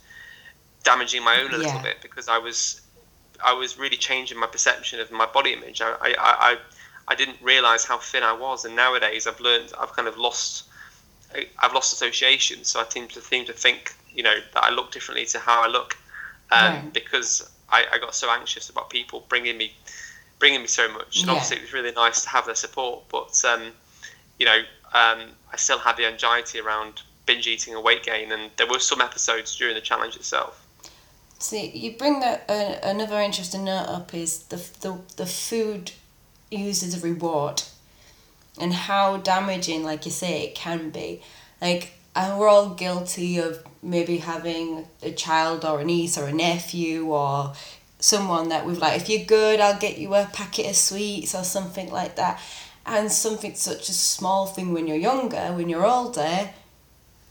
[0.85, 1.83] damaging my own a little yeah.
[1.83, 2.81] bit because I was
[3.45, 5.81] I was really changing my perception of my body image.
[5.81, 6.57] I I, I,
[7.09, 10.65] I didn't realize how thin I was, and nowadays I've learned I've kind of lost
[11.59, 14.93] I've lost association, so I seem to seem to think you know that I look
[14.93, 15.97] differently to how I look
[16.51, 16.93] um, right.
[16.93, 19.73] because I, I got so anxious about people bringing me
[20.39, 21.19] bringing me so much.
[21.19, 21.33] And yeah.
[21.33, 23.73] obviously, it was really nice to have their support, but um,
[24.39, 24.59] you know,
[24.95, 25.21] um,
[25.53, 29.01] I still had the anxiety around binge eating and weight gain, and there were some
[29.01, 30.65] episodes during the challenge itself.
[31.41, 35.93] See, you bring that uh, another interesting note up is the, the the food
[36.51, 37.63] used as a reward,
[38.61, 41.23] and how damaging, like you say, it can be.
[41.61, 46.33] Like, and we're all guilty of maybe having a child or a niece or a
[46.33, 47.53] nephew or
[48.01, 51.45] someone that we've like, if you're good, I'll get you a packet of sweets or
[51.45, 52.41] something like that.
[52.87, 56.51] And something such a small thing when you're younger, when you're older,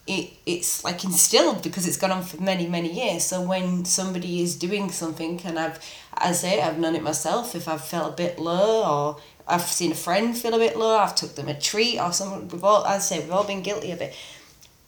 [0.08, 4.42] it it's like instilled because it's gone on for many many years so when somebody
[4.42, 5.80] is doing something and i've
[6.14, 9.92] i say i've known it myself if i've felt a bit low or I've seen
[9.92, 10.98] a friend feel a bit low.
[10.98, 12.50] I've took them a treat or something.
[12.50, 14.16] We've all, I say, we've all been guilty of it.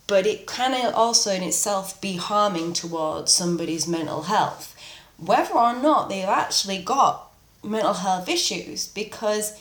[0.06, 4.76] But it can also in itself be harming towards somebody's mental health,
[5.18, 7.32] whether or not they've actually got
[7.64, 9.60] mental health issues, because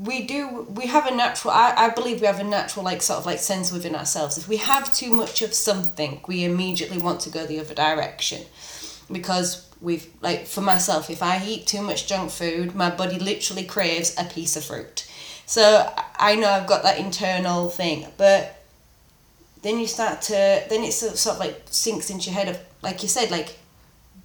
[0.00, 3.18] we do we have a natural I, I believe we have a natural like sort
[3.18, 4.38] of like sense within ourselves.
[4.38, 8.42] If we have too much of something we immediately want to go the other direction.
[9.10, 13.64] Because we've like for myself if i eat too much junk food my body literally
[13.64, 15.08] craves a piece of fruit.
[15.46, 18.62] So i know i've got that internal thing but
[19.62, 20.32] then you start to
[20.68, 23.58] then it sort of like sinks into your head of like you said like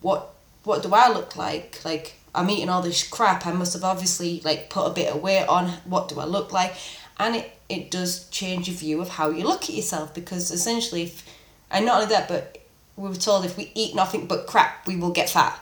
[0.02, 1.80] what what do i look like?
[1.84, 3.46] Like I'm eating all this crap.
[3.46, 5.70] I must have obviously like put a bit of weight on.
[5.86, 6.76] What do I look like?
[7.20, 11.04] And it, it does change your view of how you look at yourself because essentially,
[11.04, 11.24] if,
[11.72, 12.60] and not only that, but
[12.96, 15.60] we were told if we eat nothing but crap, we will get fat.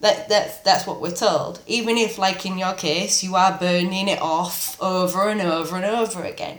[0.00, 1.60] That, that's, that's what we're told.
[1.66, 5.84] Even if, like in your case, you are burning it off over and over and
[5.84, 6.58] over again.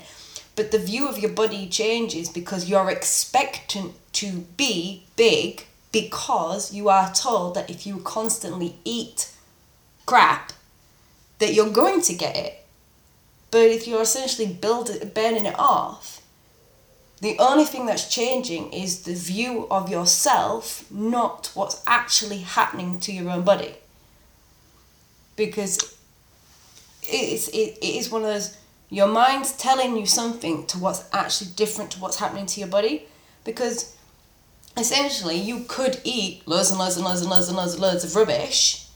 [0.55, 6.89] But the view of your body changes because you're expectant to be big because you
[6.89, 9.31] are told that if you constantly eat
[10.11, 10.51] crap
[11.39, 12.65] that you're going to get it.
[13.49, 16.21] But if you're essentially building, burning it off,
[17.21, 23.13] the only thing that's changing is the view of yourself, not what's actually happening to
[23.13, 23.75] your own body.
[25.37, 25.97] Because
[27.03, 28.57] it's, it, it is one of those,
[28.89, 33.07] your mind's telling you something to what's actually different to what's happening to your body.
[33.45, 33.95] Because
[34.75, 38.03] essentially, you could eat loads and loads and loads and loads and loads and loads
[38.03, 38.87] of rubbish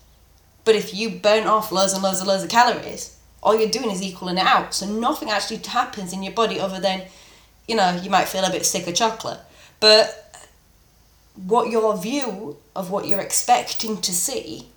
[0.66, 3.92] but if you burn off loads and loads and loads of calories, all you're doing
[3.92, 4.74] is equaling it out.
[4.74, 7.04] So nothing actually happens in your body other than,
[7.68, 9.40] you know, you might feel a bit sick of chocolate.
[9.80, 10.50] But
[11.36, 14.70] what your view of what you're expecting to see,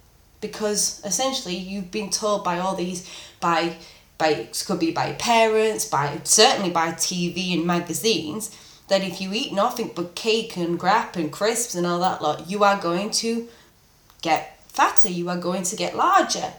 [0.43, 3.77] because essentially you've been told by all these, by,
[4.19, 8.55] by it could be by parents, by certainly by TV and magazines,
[8.89, 12.51] that if you eat nothing but cake and grap and crisps and all that lot,
[12.51, 13.49] you are going to
[14.21, 16.53] get fatter, you are going to get larger.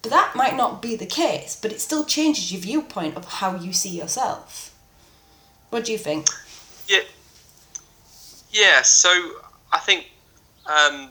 [0.00, 3.56] But that might not be the case, but it still changes your viewpoint of how
[3.56, 4.74] you see yourself.
[5.68, 6.28] What do you think?
[6.86, 7.02] Yeah.
[8.50, 9.10] Yeah, so
[9.70, 10.10] I think
[10.64, 11.10] um,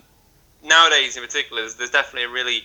[0.63, 2.63] nowadays in particular, there's, there's definitely a really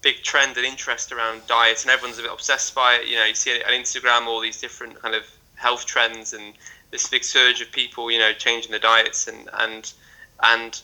[0.00, 3.08] big trend and interest around diet, and everyone's a bit obsessed by it.
[3.08, 5.24] You know, you see it on Instagram, all these different kind of
[5.56, 6.54] health trends, and
[6.92, 9.92] this big surge of people, you know, changing their diets and and
[10.42, 10.80] and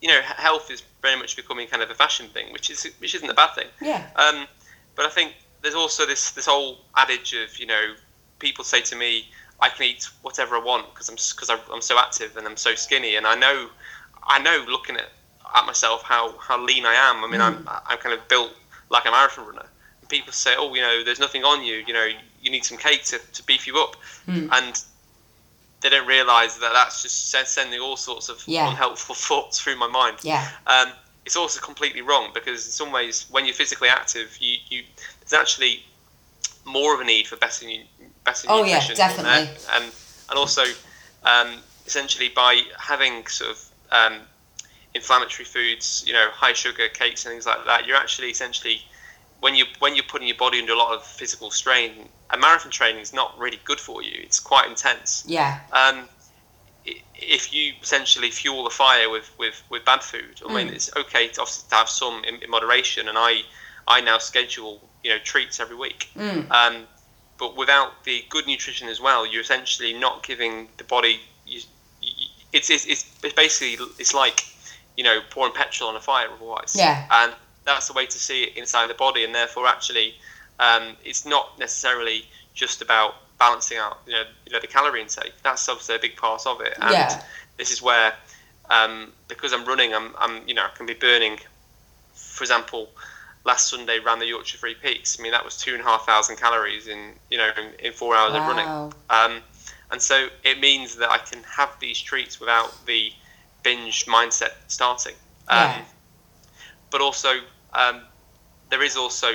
[0.00, 3.14] you know, health is very much becoming kind of a fashion thing, which is which
[3.14, 3.66] isn't a bad thing.
[3.80, 4.06] Yeah.
[4.16, 4.46] Um,
[4.96, 7.94] but I think there's also this this whole adage of you know,
[8.38, 9.28] people say to me,
[9.60, 12.74] I can eat whatever I want because I'm because I'm so active and I'm so
[12.74, 13.68] skinny, and I know,
[14.24, 15.10] I know looking at
[15.54, 17.24] at myself how how lean I am.
[17.24, 17.44] I mean, mm.
[17.44, 18.52] I'm I'm kind of built
[18.88, 19.66] like a marathon runner.
[20.00, 21.84] And people say, oh, you know, there's nothing on you.
[21.86, 22.08] You know,
[22.40, 24.48] you need some cake to, to beef you up, mm.
[24.52, 24.82] and
[25.80, 28.70] they don't realise that that's just sending all sorts of yeah.
[28.70, 30.18] unhelpful thoughts through my mind.
[30.22, 30.48] Yeah.
[30.66, 30.88] Um,
[31.24, 34.82] it's also completely wrong because in some ways, when you're physically active, you, you
[35.20, 35.82] there's actually
[36.64, 37.66] more of a need for better
[38.24, 38.92] better oh, nutrition.
[38.92, 39.56] Oh yeah, definitely.
[39.72, 39.84] And
[40.30, 40.62] and also,
[41.24, 44.20] um, essentially by having sort of um,
[44.94, 48.82] inflammatory foods, you know, high sugar cakes and things like that, you're actually essentially
[49.40, 52.70] when you when you're putting your body under a lot of physical strain, a marathon
[52.70, 54.12] training is not really good for you.
[54.22, 55.24] It's quite intense.
[55.26, 55.60] Yeah.
[55.72, 56.08] Um,
[57.14, 60.54] if you essentially fuel the fire with, with, with bad food, I mm.
[60.54, 63.42] mean, it's okay to obviously to have some in, in, moderation, and I
[63.86, 66.08] I now schedule you know treats every week.
[66.16, 66.50] Mm.
[66.50, 66.86] Um,
[67.38, 71.20] but without the good nutrition as well, you're essentially not giving the body.
[71.46, 71.60] You,
[72.02, 74.44] you, it's, it's it's basically it's like
[74.96, 76.74] you know pouring petrol on a fire otherwise.
[76.76, 77.06] Yeah.
[77.10, 77.34] And
[77.74, 80.14] that's the way to see it inside the body, and therefore actually,
[80.58, 85.32] um, it's not necessarily just about balancing out, you know, you know, the calorie intake.
[85.42, 87.22] That's obviously a big part of it, and yeah.
[87.56, 88.12] this is where,
[88.68, 91.38] um, because I'm running, I'm, I'm, you know, I can be burning.
[92.14, 92.88] For example,
[93.44, 95.18] last Sunday ran the Yorkshire Three Peaks.
[95.18, 97.92] I mean, that was two and a half thousand calories in, you know, in, in
[97.92, 98.40] four hours wow.
[98.40, 98.94] of running.
[99.10, 99.42] Um,
[99.90, 103.12] and so it means that I can have these treats without the
[103.62, 105.14] binge mindset starting.
[105.48, 105.84] Um, yeah
[106.90, 107.40] but also
[107.72, 108.02] um,
[108.70, 109.28] there is also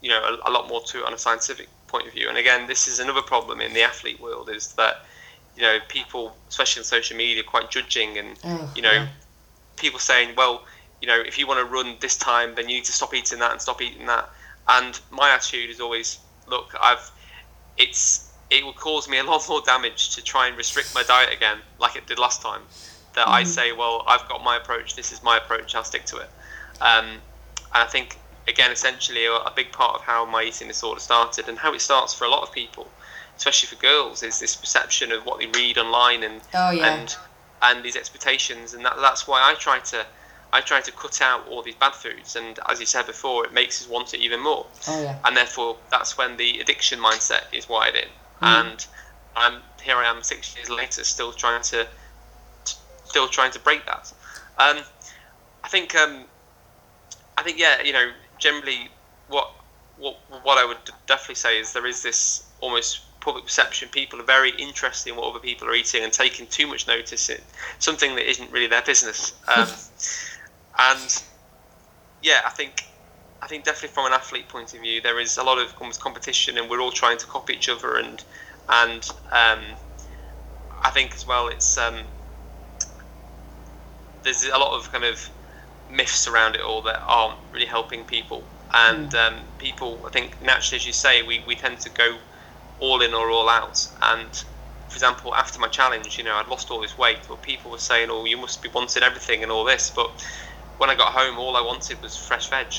[0.00, 2.28] you know a, a, lot more to it on a scientific point of view.
[2.28, 5.04] And again, this is another problem in the athlete world is that
[5.56, 9.08] you know people, especially on social media, quite judging and oh, you know yeah.
[9.76, 10.64] people saying, well,
[11.00, 13.38] you know, if you want to run this time, then you need to stop eating
[13.40, 14.28] that and stop eating that.
[14.68, 17.10] And my attitude is always, look, I've
[17.76, 21.32] it's it will cause me a lot more damage to try and restrict my diet
[21.32, 22.60] again, like it did last time.
[23.14, 23.32] That mm.
[23.32, 24.94] I say, well, I've got my approach.
[24.94, 25.74] This is my approach.
[25.74, 26.30] I'll stick to it.
[26.80, 27.06] Um,
[27.74, 28.16] and I think
[28.48, 31.80] again, essentially, a, a big part of how my eating disorder started and how it
[31.80, 32.88] starts for a lot of people,
[33.36, 36.94] especially for girls, is this perception of what they read online and Oh, yeah.
[36.94, 37.16] and
[37.62, 40.04] and these expectations, and that, that's why I try to.
[40.54, 43.54] I try to cut out all these bad foods, and as you said before, it
[43.54, 45.16] makes us want it even more Oh yeah.
[45.24, 48.08] and therefore that's when the addiction mindset is wired in.
[48.42, 48.60] Mm.
[48.72, 48.86] And
[49.34, 49.96] I'm here.
[49.96, 51.86] I am six years later, still trying to,
[53.04, 54.12] still trying to break that.
[54.58, 54.80] Um,
[55.64, 55.94] I think.
[55.94, 56.24] Um,
[57.36, 57.82] I think yeah.
[57.82, 58.88] You know, generally,
[59.28, 59.50] what
[59.98, 63.88] what what I would definitely say is there is this almost public perception.
[63.88, 67.28] People are very interested in what other people are eating and taking too much notice
[67.30, 67.40] in
[67.78, 69.32] something that isn't really their business.
[69.54, 69.68] Um,
[70.78, 71.22] and
[72.22, 72.84] yeah, I think
[73.42, 76.00] I think definitely from an athlete point of view, there is a lot of almost
[76.00, 77.96] competition, and we're all trying to copy each other.
[77.96, 78.24] And
[78.68, 79.60] and um,
[80.82, 81.96] I think as well, it's um,
[84.22, 85.28] there's a lot of kind of
[85.92, 88.42] myths around it all that aren't really helping people.
[88.74, 92.16] And um, people, I think naturally, as you say, we, we tend to go
[92.80, 93.86] all in or all out.
[94.00, 94.30] And
[94.88, 97.78] for example, after my challenge, you know, I'd lost all this weight, but people were
[97.78, 100.10] saying, "Oh, you must be wanting everything and all this." But
[100.78, 102.72] when I got home, all I wanted was fresh veg.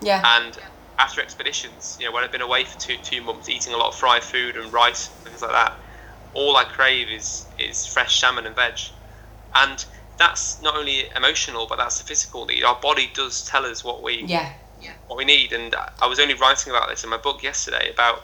[0.00, 0.22] Yeah.
[0.38, 0.58] And
[0.98, 3.88] after expeditions, you know, when I've been away for two two months, eating a lot
[3.88, 5.72] of fried food and rice and things like that,
[6.34, 8.78] all I crave is is fresh salmon and veg,
[9.54, 9.84] and
[10.20, 12.62] that's not only emotional, but that's a physical need.
[12.62, 14.52] Our body does tell us what we Yeah.
[15.08, 15.52] what we need.
[15.52, 18.22] And I was only writing about this in my book yesterday about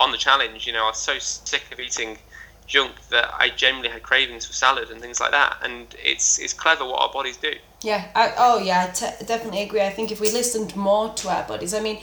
[0.00, 0.66] on the challenge.
[0.66, 2.18] You know, I was so sick of eating
[2.66, 5.56] junk that I generally had cravings for salad and things like that.
[5.62, 7.54] And it's it's clever what our bodies do.
[7.82, 8.02] Yeah.
[8.14, 8.92] I, oh, yeah.
[8.92, 9.82] I definitely agree.
[9.82, 11.98] I think if we listened more to our bodies, I mean,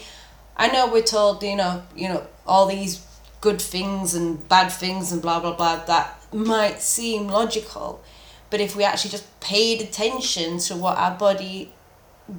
[0.58, 3.02] I know we're told, you know, you know, all these
[3.40, 5.84] good things and bad things and blah blah blah.
[5.86, 8.04] That might seem logical,
[8.52, 11.74] but if we actually just paid attention to what our body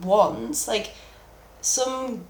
[0.03, 0.93] wants, like
[1.61, 2.27] some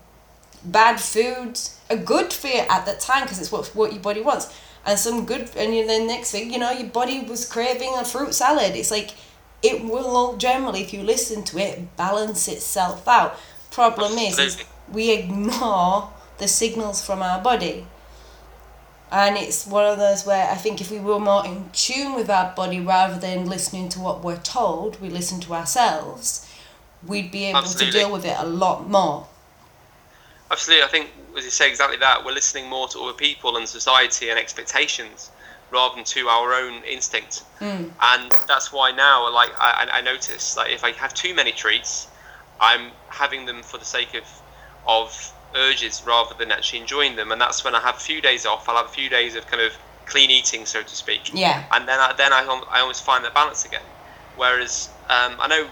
[0.64, 4.23] bad foods are good for you at that time because it's what what your body
[4.23, 8.05] wants, and some good, and then next thing you know, your body was craving a
[8.05, 8.75] fruit salad.
[8.75, 9.11] It's like
[9.62, 13.38] it will generally, if you listen to it, balance itself out.
[13.71, 17.87] Problem is, is we ignore the signals from our body.
[19.12, 22.31] And it's one of those where I think if we were more in tune with
[22.31, 26.48] our body rather than listening to what we're told, we listen to ourselves,
[27.07, 27.92] we'd be able Absolutely.
[27.92, 29.27] to deal with it a lot more.
[30.51, 32.25] Absolutely, I think as you say exactly that.
[32.25, 35.31] We're listening more to other people and society and expectations
[35.70, 37.44] rather than to our own instinct.
[37.61, 37.90] Mm.
[38.01, 42.09] And that's why now, like I, I notice, like if I have too many treats,
[42.61, 44.25] I'm having them for the sake of
[44.87, 47.33] of urges rather than actually enjoying them.
[47.33, 48.69] And that's when I have a few days off.
[48.69, 49.73] I'll have a few days of kind of
[50.07, 51.31] clean eating, so to speak.
[51.33, 51.65] Yeah.
[51.73, 53.83] and then I, then I, I almost find that balance again.
[54.35, 55.69] Whereas um, I know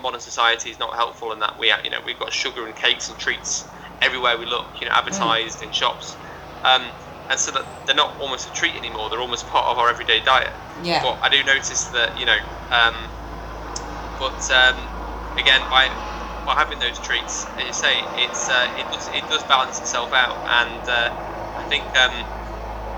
[0.00, 3.08] modern society is not helpful in that we you know we've got sugar and cakes
[3.08, 3.68] and treats
[4.00, 6.16] everywhere we look, you know, advertised in shops,
[6.62, 6.92] um,
[7.28, 9.10] and so that they're not almost a treat anymore.
[9.10, 10.52] They're almost part of our everyday diet.
[10.80, 11.02] Yeah.
[11.02, 12.36] But I do notice that you know,
[12.70, 12.94] um,
[14.18, 14.76] but um,
[15.36, 15.88] again by
[16.46, 20.12] by having those treats, as you say, it's uh, it does it does balance itself
[20.14, 21.10] out, and uh,
[21.56, 21.96] I think.
[21.96, 22.26] Um,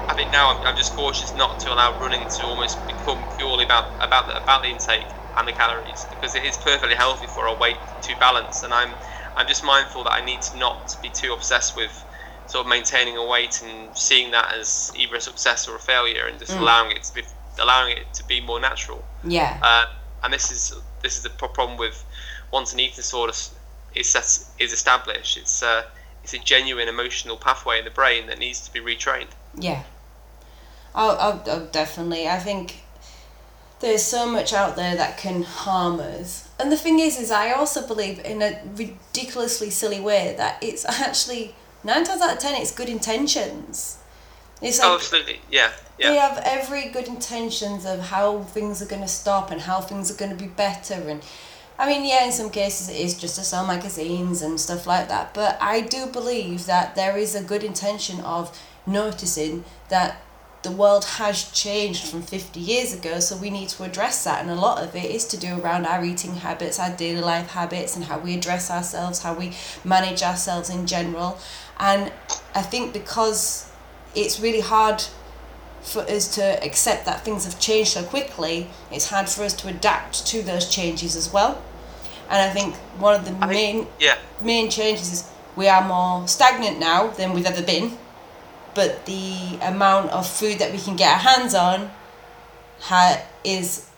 [0.09, 3.65] I think now I'm, I'm just cautious not to allow running to almost become purely
[3.65, 7.47] about about the, about the intake and the calories because it is perfectly healthy for
[7.49, 8.97] our weight to balance and I'm
[9.37, 12.05] I'm just mindful that I need to not be too obsessed with
[12.47, 16.27] sort of maintaining a weight and seeing that as either a success or a failure
[16.27, 16.63] and just Mm.
[16.63, 17.23] allowing it to be
[17.61, 19.59] allowing it to be more natural Yeah.
[19.63, 19.85] uh,
[20.23, 22.05] and this is this is the problem with
[22.51, 23.33] once an eating disorder
[23.95, 25.85] is set, is established it's uh,
[26.23, 29.83] it's a genuine emotional pathway in the brain that needs to be retrained Yeah.
[30.95, 32.29] Oh, oh, oh, definitely.
[32.29, 32.83] I think
[33.81, 36.49] there's so much out there that can harm us.
[36.59, 40.85] And the thing is, is I also believe in a ridiculously silly way that it's
[40.85, 43.99] actually nine times out of ten it's good intentions.
[44.61, 48.87] It's like oh absolutely yeah yeah they have every good intentions of how things are
[48.87, 51.23] going to stop and how things are going to be better and
[51.79, 55.09] i mean yeah in some cases it is just to sell magazines and stuff like
[55.09, 60.21] that but i do believe that there is a good intention of noticing that
[60.63, 64.51] the world has changed from 50 years ago so we need to address that and
[64.51, 67.95] a lot of it is to do around our eating habits our daily life habits
[67.95, 69.53] and how we address ourselves how we
[69.85, 71.39] manage ourselves in general
[71.79, 72.13] and
[72.57, 73.71] i think because
[74.17, 75.05] it's really hard
[75.83, 79.69] for us to accept that things have changed so quickly, it's hard for us to
[79.69, 81.63] adapt to those changes as well.
[82.31, 85.87] And I think one of the I main think, yeah main changes is we are
[85.87, 87.99] more stagnant now than we've ever been,
[88.75, 91.91] but the amount of food that we can get our hands on
[92.81, 93.89] ha- is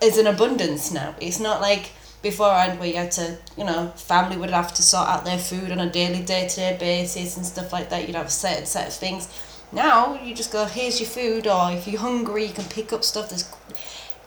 [0.00, 1.14] is an abundance now.
[1.20, 1.90] It's not like
[2.22, 5.70] beforehand where you had to, you know, family would have to sort out their food
[5.70, 8.06] on a daily, day to day basis and stuff like that.
[8.06, 9.28] You'd have a certain set of things.
[9.72, 13.04] Now you just go, here's your food, or if you're hungry, you can pick up
[13.04, 13.30] stuff.
[13.30, 13.52] There's,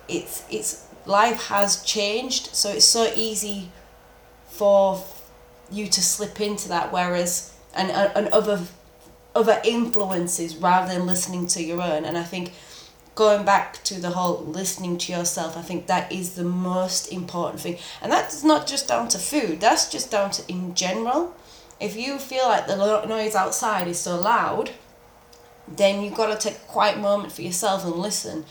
[0.08, 3.72] it's it's life has changed, so it's so easy
[4.48, 5.04] for
[5.72, 6.92] you to slip into that.
[6.94, 8.62] Whereas and and other
[9.36, 12.06] other influences rather than listening to your own.
[12.06, 12.54] And I think
[13.16, 17.62] going back to the whole listening to yourself, I think that is the most important
[17.62, 17.78] thing.
[18.02, 21.36] And that's not just down to food, that's just down to in general.
[21.80, 24.72] If you feel like the noise outside is so loud,
[25.68, 28.46] then you've got to take a quiet moment for yourself and listen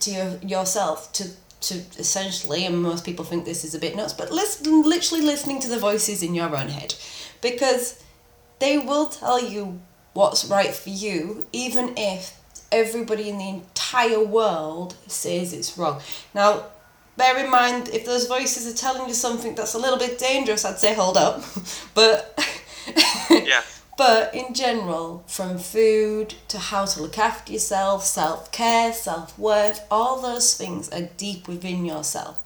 [0.00, 1.30] to your, yourself to
[1.68, 5.60] to essentially and most people think this is a bit nuts but listen literally listening
[5.60, 6.94] to the voices in your own head.
[7.40, 8.02] Because
[8.58, 9.80] they will tell you
[10.12, 12.38] what's right for you even if
[12.72, 16.00] everybody in the entire world says it's wrong.
[16.34, 16.66] Now
[17.16, 20.64] bear in mind if those voices are telling you something that's a little bit dangerous
[20.64, 21.42] i'd say hold up.
[21.94, 22.38] But
[23.30, 23.62] yeah
[23.96, 29.86] but in general, from food to how to look after yourself, self care, self worth,
[29.90, 32.40] all those things are deep within yourself.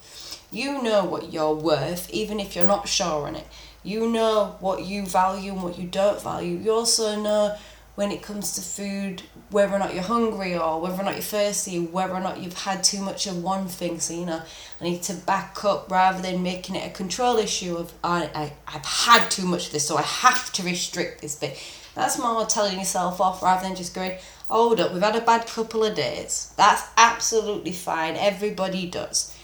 [0.50, 3.46] You know what you're worth, even if you're not sure on it.
[3.82, 6.56] You know what you value and what you don't value.
[6.58, 7.56] You also know
[7.98, 9.20] when it comes to food,
[9.50, 12.56] whether or not you're hungry or whether or not you're thirsty, whether or not you've
[12.56, 13.98] had too much of one thing.
[13.98, 14.40] So, you know,
[14.80, 18.52] I need to back up rather than making it a control issue of, I, I,
[18.68, 21.60] I've had too much of this, so I have to restrict this bit.
[21.96, 24.16] That's more telling yourself off rather than just going,
[24.48, 26.52] hold up, we've had a bad couple of days.
[26.56, 28.14] That's absolutely fine.
[28.14, 29.36] Everybody does.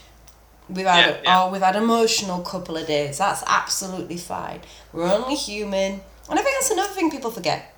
[0.68, 1.42] We've had, yeah, yeah.
[1.42, 3.18] oh, we've had emotional couple of days.
[3.18, 4.61] That's absolutely fine.
[4.92, 6.02] We're only human.
[6.30, 7.74] And I think that's another thing people forget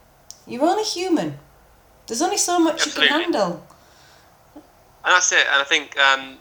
[0.47, 1.39] you're only human.
[2.07, 3.03] There's only so much Absolutely.
[3.03, 3.67] you can handle.
[4.55, 5.47] And that's it.
[5.51, 6.37] And I think, um,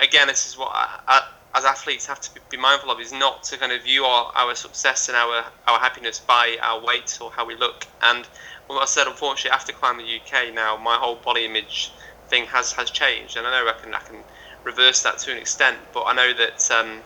[0.00, 3.42] again, this is what I, I, as athletes have to be mindful of is not
[3.44, 7.30] to kind of view our, our success and our, our happiness by our weight or
[7.30, 7.86] how we look.
[8.02, 8.26] And
[8.66, 11.92] what I said, unfortunately, after climbing the UK now, my whole body image
[12.28, 13.36] thing has, has changed.
[13.36, 14.16] And I know I can, I can
[14.64, 17.00] reverse that to an extent, but I know that um,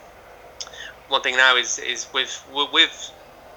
[1.09, 3.11] one thing now is, is with, with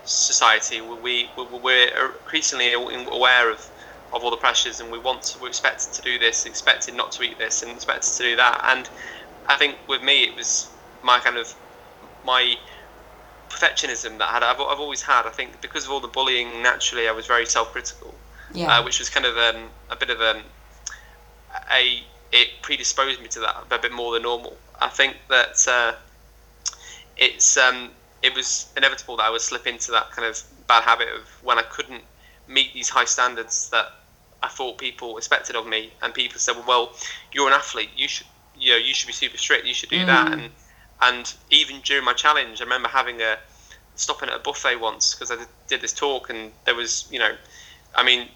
[0.04, 3.70] society, we, we we're increasingly aware of,
[4.12, 7.12] of all the pressures, and we want to, we're expected to do this, expected not
[7.12, 8.60] to eat this, and expected to do that.
[8.64, 8.88] And
[9.48, 10.68] I think with me, it was
[11.02, 11.54] my kind of
[12.24, 12.56] my
[13.48, 15.26] perfectionism that I had, I've, I've always had.
[15.26, 18.14] I think because of all the bullying, naturally, I was very self-critical,
[18.54, 18.78] yeah.
[18.78, 20.42] uh, which was kind of um, a bit of a, um,
[21.70, 24.56] a it predisposed me to that a bit more than normal.
[24.80, 25.92] I think that uh,
[27.16, 27.90] it's um,
[28.22, 31.58] it was inevitable that I would slip into that kind of bad habit of when
[31.58, 32.02] I couldn't
[32.48, 33.86] meet these high standards that
[34.42, 36.96] I thought people expected of me, and people said, "Well, well
[37.32, 37.90] you're an athlete.
[37.96, 38.26] You should,
[38.58, 39.66] you know, you should be super strict.
[39.66, 40.06] You should do mm.
[40.06, 40.50] that." And
[41.00, 43.38] and even during my challenge, I remember having a
[43.96, 47.18] stopping at a buffet once because I did, did this talk, and there was, you
[47.18, 47.34] know,
[47.94, 48.28] I mean,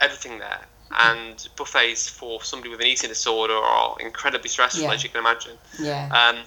[0.00, 0.60] everything there.
[0.92, 4.92] And buffets for somebody with an eating disorder are incredibly stressful, yeah.
[4.92, 5.56] as you can imagine.
[5.78, 6.08] Yeah.
[6.12, 6.44] Um,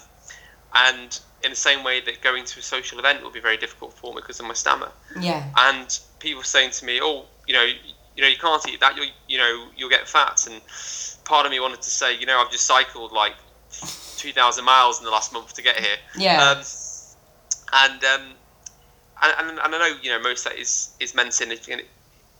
[0.75, 3.93] and in the same way that going to a social event would be very difficult
[3.93, 4.91] for me because of my stammer.
[5.19, 5.45] Yeah.
[5.57, 7.63] And people saying to me, "Oh, you know,
[8.15, 8.95] you know, you can't eat that.
[8.95, 10.61] You you know, you'll get fat." And
[11.25, 13.33] part of me wanted to say, you know, I've just cycled like
[14.17, 15.97] two thousand miles in the last month to get here.
[16.17, 16.41] Yeah.
[16.43, 16.63] Um,
[17.73, 18.21] and um,
[19.21, 21.51] and, and, and I know you know most of that is is meant in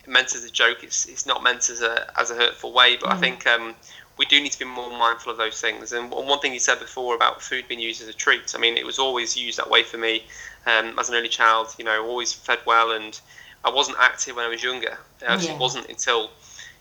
[0.07, 0.83] meant as a joke.
[0.83, 3.13] It's it's not meant as a as a hurtful way, but mm.
[3.13, 3.75] I think um,
[4.17, 5.91] we do need to be more mindful of those things.
[5.91, 8.77] And one thing you said before about food being used as a treat, I mean,
[8.77, 10.23] it was always used that way for me
[10.65, 11.73] um, as an early child.
[11.77, 13.19] You know, always fed well, and
[13.65, 14.97] I wasn't active when I was younger.
[15.21, 15.57] It yeah.
[15.57, 16.29] wasn't until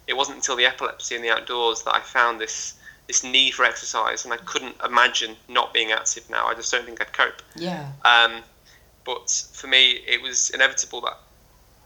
[0.07, 2.75] it wasn't until the epilepsy in the outdoors that I found this
[3.07, 6.47] this need for exercise, and I couldn't imagine not being active now.
[6.47, 7.43] I just don't think I'd cope.
[7.57, 7.89] Yeah.
[8.05, 8.43] Um,
[9.05, 11.19] but for me, it was inevitable that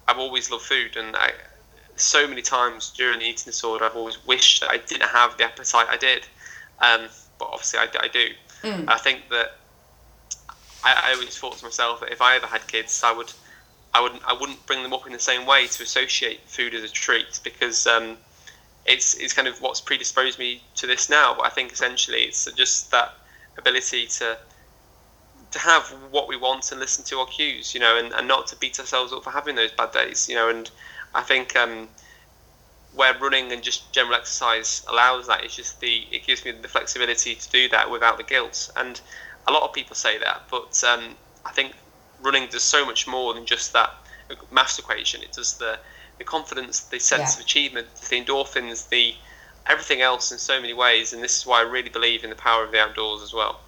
[0.08, 1.32] I've always loved food, and I
[1.96, 5.44] so many times during the eating disorder, I've always wished that I didn't have the
[5.44, 6.26] appetite I did.
[6.80, 8.28] Um, but obviously, I, I do.
[8.62, 8.88] Mm.
[8.88, 9.56] I think that
[10.84, 13.32] I, I, always thought to myself that if I ever had kids, I would,
[13.94, 16.82] I wouldn't, I wouldn't bring them up in the same way to associate food as
[16.82, 18.16] a treat because um,
[18.86, 21.34] it's it's kind of what's predisposed me to this now.
[21.34, 23.14] But I think essentially it's just that
[23.58, 24.38] ability to
[25.52, 28.46] to have what we want and listen to our cues, you know, and, and not
[28.48, 30.70] to beat ourselves up for having those bad days, you know, and
[31.16, 31.88] I think um,
[32.94, 36.68] where running and just general exercise allows that, it's just the it gives me the
[36.68, 38.70] flexibility to do that without the guilt.
[38.76, 39.00] And
[39.48, 41.14] a lot of people say that, but um,
[41.44, 41.72] I think
[42.22, 43.94] running does so much more than just that
[44.50, 45.22] maths equation.
[45.22, 45.78] It does the
[46.18, 47.40] the confidence, the sense yeah.
[47.40, 49.14] of achievement, the endorphins, the
[49.66, 51.12] everything else in so many ways.
[51.12, 53.60] And this is why I really believe in the power of the outdoors as well.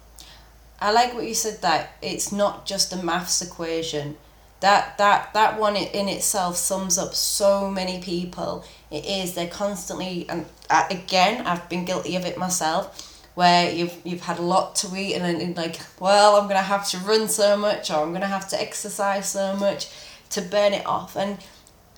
[0.79, 4.17] I like what you said that it's not just a maths equation.
[4.61, 8.65] That that that one in itself sums up so many people.
[8.91, 13.05] It is they're constantly and again I've been guilty of it myself
[13.35, 16.89] where you've you've had a lot to eat and then like well I'm gonna have
[16.89, 19.89] to run so much or I'm gonna have to exercise so much
[20.31, 21.37] to burn it off and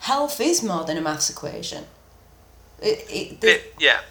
[0.01, 1.86] health is more than a maths equation.
[2.80, 4.01] It, it, the, It, yeah.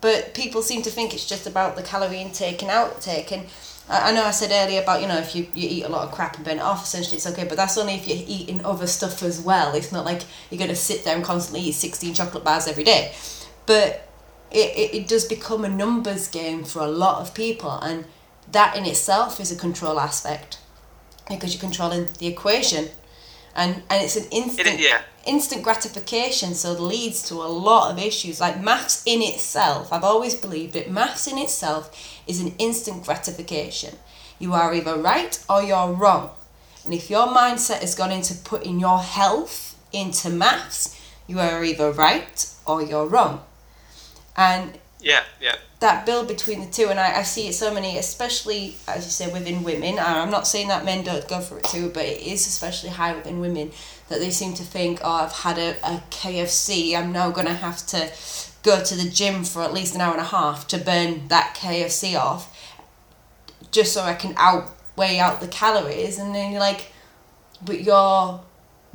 [0.00, 3.46] but people seem to think it's just about the calorie intake and outtake and
[3.88, 6.12] I know I said earlier about you know if you, you eat a lot of
[6.12, 8.86] crap and burn it off essentially it's okay but that's only if you're eating other
[8.86, 9.74] stuff as well.
[9.74, 12.84] It's not like you're going to sit there and constantly eat 16 chocolate bars every
[12.84, 13.14] day.
[13.64, 14.08] But
[14.50, 18.04] it, it, it does become a numbers game for a lot of people and
[18.52, 20.58] that in itself is a control aspect
[21.28, 22.88] because you're controlling the equation
[23.56, 25.00] and and it's an It, instant yeah.
[25.26, 30.04] instant gratification so it leads to a lot of issues like maths in itself i've
[30.04, 31.90] always believed it maths in itself
[32.26, 33.94] is an instant gratification
[34.38, 36.30] you are either right or you're wrong
[36.84, 41.90] and if your mindset has gone into putting your health into maths you are either
[41.90, 43.40] right or you're wrong
[44.36, 45.24] and Yeah.
[45.40, 45.56] Yeah.
[45.86, 49.10] That build between the two and I, I see it so many especially as you
[49.12, 50.00] say within women.
[50.00, 53.14] I'm not saying that men don't go for it too but it is especially high
[53.14, 53.70] within women
[54.08, 57.52] that they seem to think oh i've had a, a kfc i'm now going to
[57.52, 58.10] have to
[58.64, 61.56] go to the gym for at least an hour and a half to burn that
[61.56, 62.42] kfc off
[63.70, 66.18] just so i can outweigh out the calories.
[66.18, 66.86] And then you're like
[67.64, 68.40] but you're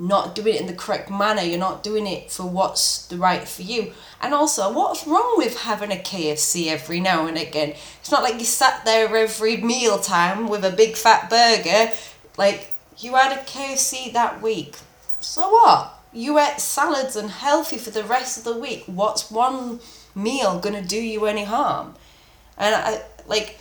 [0.02, 1.44] not doing it in the correct manner.
[1.44, 3.94] You're not doing it for what's the right for you.
[4.20, 7.76] And also, what's wrong with having a KFC every now and again?
[8.00, 11.94] It's not like you sat there every meal time with a big fat burger.
[12.36, 14.76] Like, you had a KFC that week.
[15.20, 16.00] So what?
[16.12, 18.84] You ate salads and healthy for the rest of the week.
[18.88, 19.80] What's one
[20.16, 21.94] meal gonna do you any harm?
[22.58, 23.60] And I, like,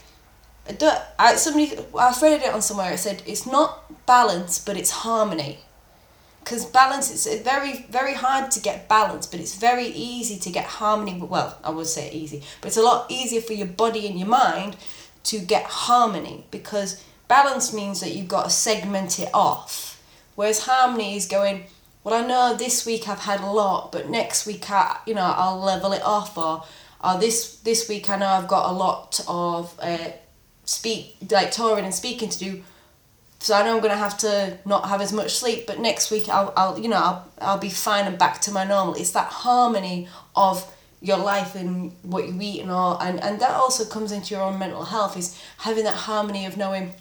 [0.68, 4.90] I I, somebody, I've read it on somewhere, it said, it's not balance, but it's
[4.90, 5.60] harmony
[6.40, 10.64] because balance it's very very hard to get balance but it's very easy to get
[10.64, 14.18] harmony well i would say easy but it's a lot easier for your body and
[14.18, 14.76] your mind
[15.22, 20.02] to get harmony because balance means that you've got to segment it off.
[20.34, 21.64] Whereas harmony is going
[22.02, 25.34] well i know this week i've had a lot but next week i you know
[25.36, 26.64] i'll level it off or
[27.04, 30.08] or this this week i know i've got a lot of uh,
[30.64, 32.62] speak like touring and speaking to do
[33.40, 36.28] so I know I'm gonna have to not have as much sleep, but next week
[36.28, 38.94] I'll, I'll you know I'll, I'll be fine and back to my normal.
[38.94, 40.70] It's that harmony of
[41.00, 44.42] your life and what you eat and all, and and that also comes into your
[44.44, 46.94] own mental health is having that harmony of knowing,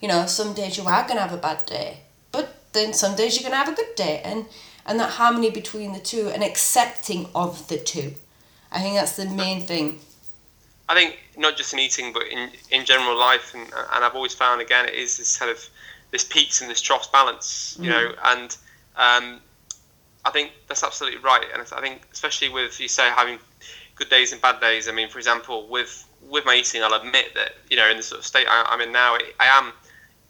[0.00, 1.98] you know, some days you are gonna have a bad day,
[2.32, 4.46] but then some days you're gonna have a good day, and
[4.84, 8.14] and that harmony between the two and accepting of the two,
[8.72, 10.00] I think that's the main thing.
[10.88, 14.34] I think not just in eating, but in, in general life, and, and I've always
[14.34, 15.58] found again it is this kind of
[16.10, 18.18] this peaks and this troughs balance, you know, mm.
[18.24, 18.56] and
[18.96, 19.40] um,
[20.24, 23.38] I think that's absolutely right, and I think especially with you say having
[23.94, 24.88] good days and bad days.
[24.88, 28.02] I mean, for example, with with my eating, I'll admit that you know in the
[28.02, 29.72] sort of state I, I'm in now, I am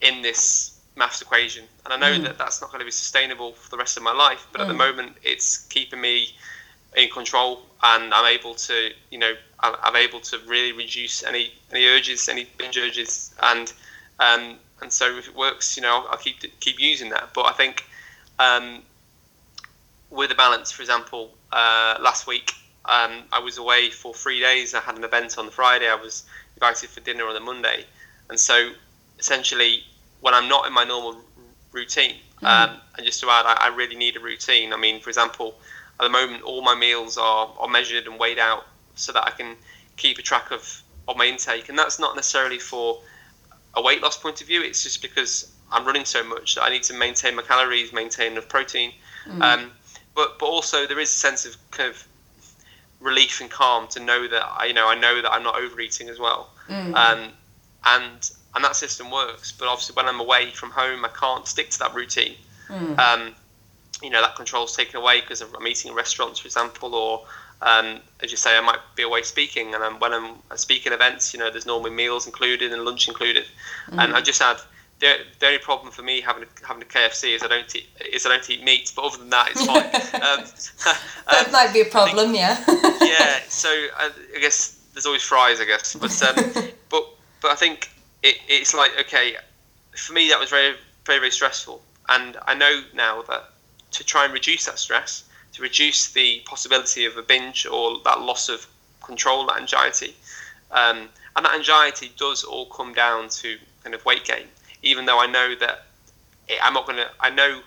[0.01, 2.23] in this maths equation, and I know mm.
[2.25, 4.47] that that's not going to be sustainable for the rest of my life.
[4.53, 4.79] But at the mm.
[4.79, 6.35] moment, it's keeping me
[6.97, 11.53] in control, and I'm able to, you know, I'm, I'm able to really reduce any
[11.71, 13.73] any urges, any binge urges, and
[14.21, 17.31] um, and so if it works, you know, I'll, keep keep using that.
[17.35, 17.85] But I think
[18.39, 18.83] um,
[20.11, 22.53] with the balance, for example, uh, last week
[22.85, 24.75] um, I was away for three days.
[24.75, 25.89] I had an event on the Friday.
[25.89, 26.25] I was
[26.57, 27.85] invited for dinner on the Monday,
[28.29, 28.73] and so
[29.19, 29.83] essentially,
[30.21, 31.17] when I'm not in my normal
[31.73, 34.73] routine, um, and just to add, I, I really need a routine.
[34.73, 35.55] I mean, for example,
[36.01, 39.31] at the moment, all my meals are, are measured and weighed out so that I
[39.31, 39.57] can
[39.97, 43.01] keep a track of, of my intake, and that's not necessarily for
[43.75, 44.63] a weight loss point of view.
[44.63, 48.33] It's just because I'm running so much that I need to maintain my calories, maintain
[48.33, 48.93] enough protein.
[49.43, 49.73] Um,
[50.15, 52.07] but but also there is a sense of kind of
[53.01, 56.09] relief and calm to know that I you know I know that I'm not overeating
[56.09, 56.51] as well.
[56.95, 57.31] Um,
[57.85, 59.53] and and that system works.
[59.53, 62.37] But obviously when I'm away from home, I can't stick to that routine.
[62.99, 63.35] Um,
[64.03, 67.25] you know that control's taken away because I'm eating in restaurants, for example, or
[67.63, 71.33] um, as you say, I might be away speaking, and I'm, when I'm speaking events,
[71.33, 73.47] you know, there's normally meals included and lunch included,
[73.93, 74.59] and I just had
[75.01, 77.87] the, the only problem for me having a, having a KFC is I don't eat
[78.13, 79.85] is I don't eat meat, but other than that, it's fine.
[80.23, 80.45] um,
[81.31, 82.63] That um, might be a problem, yeah.
[83.01, 87.05] yeah, so I, I guess there's always fries, I guess, but um, but
[87.41, 87.91] but I think
[88.23, 89.37] it, it's like okay,
[89.97, 93.51] for me that was very very very stressful, and I know now that
[93.95, 98.21] to try and reduce that stress, to reduce the possibility of a binge or that
[98.21, 98.67] loss of
[99.03, 100.15] control, that anxiety,
[100.73, 104.47] um, and that anxiety does all come down to kind of weight gain.
[104.83, 105.87] Even though I know that
[106.49, 107.61] it, I'm not going to, I know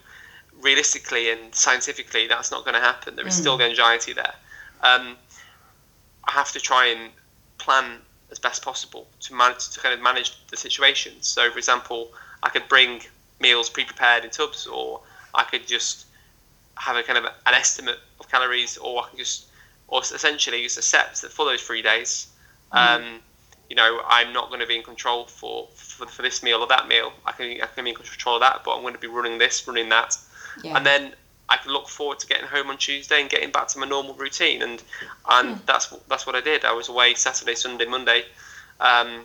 [0.61, 3.15] realistically and scientifically that's not going to happen.
[3.15, 3.41] There is mm.
[3.41, 4.33] still the anxiety there.
[4.81, 5.15] Um,
[6.25, 7.11] I have to try and
[7.57, 7.99] plan
[8.31, 11.13] as best possible to manage to kind of manage the situation.
[11.21, 12.11] So, for example,
[12.43, 13.01] I could bring
[13.39, 15.01] meals pre-prepared in tubs, or
[15.33, 16.05] I could just
[16.77, 19.47] have a kind of an estimate of calories, or I can just,
[19.87, 22.27] or essentially just accept that for those three days,
[22.73, 22.77] mm.
[22.77, 23.19] um,
[23.69, 26.67] you know, I'm not going to be in control for, for, for this meal or
[26.67, 27.11] that meal.
[27.25, 29.37] I can I can be in control of that, but I'm going to be running
[29.37, 30.17] this, running that,
[30.63, 30.77] yeah.
[30.77, 31.13] and then
[31.49, 34.13] I can look forward to getting home on Tuesday and getting back to my normal
[34.15, 34.61] routine.
[34.61, 34.83] And
[35.29, 35.65] and mm.
[35.65, 36.65] that's that's what I did.
[36.65, 38.23] I was away Saturday, Sunday, Monday.
[38.79, 39.23] Um,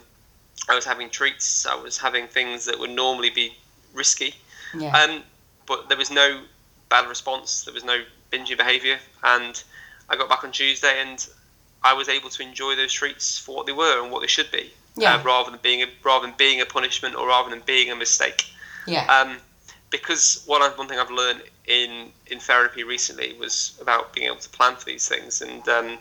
[0.69, 1.67] I was having treats.
[1.67, 3.55] I was having things that would normally be
[3.93, 4.35] risky.
[4.77, 4.97] Yeah.
[4.97, 5.23] Um,
[5.67, 6.43] but there was no
[6.93, 7.65] bad response.
[7.65, 9.63] There was no binging behaviour, and
[10.11, 11.27] I got back on Tuesday and
[11.83, 14.51] I was able to enjoy those treats for what they were and what they should
[14.53, 15.15] be, yeah.
[15.15, 17.97] uh, rather than being a, rather than being a punishment or rather than being a
[17.97, 18.45] mistake.
[18.87, 19.07] Yeah.
[19.07, 19.39] Um,
[19.89, 24.51] because one one thing I've learned in in therapy recently was about being able to
[24.51, 25.99] plan for these things, and um,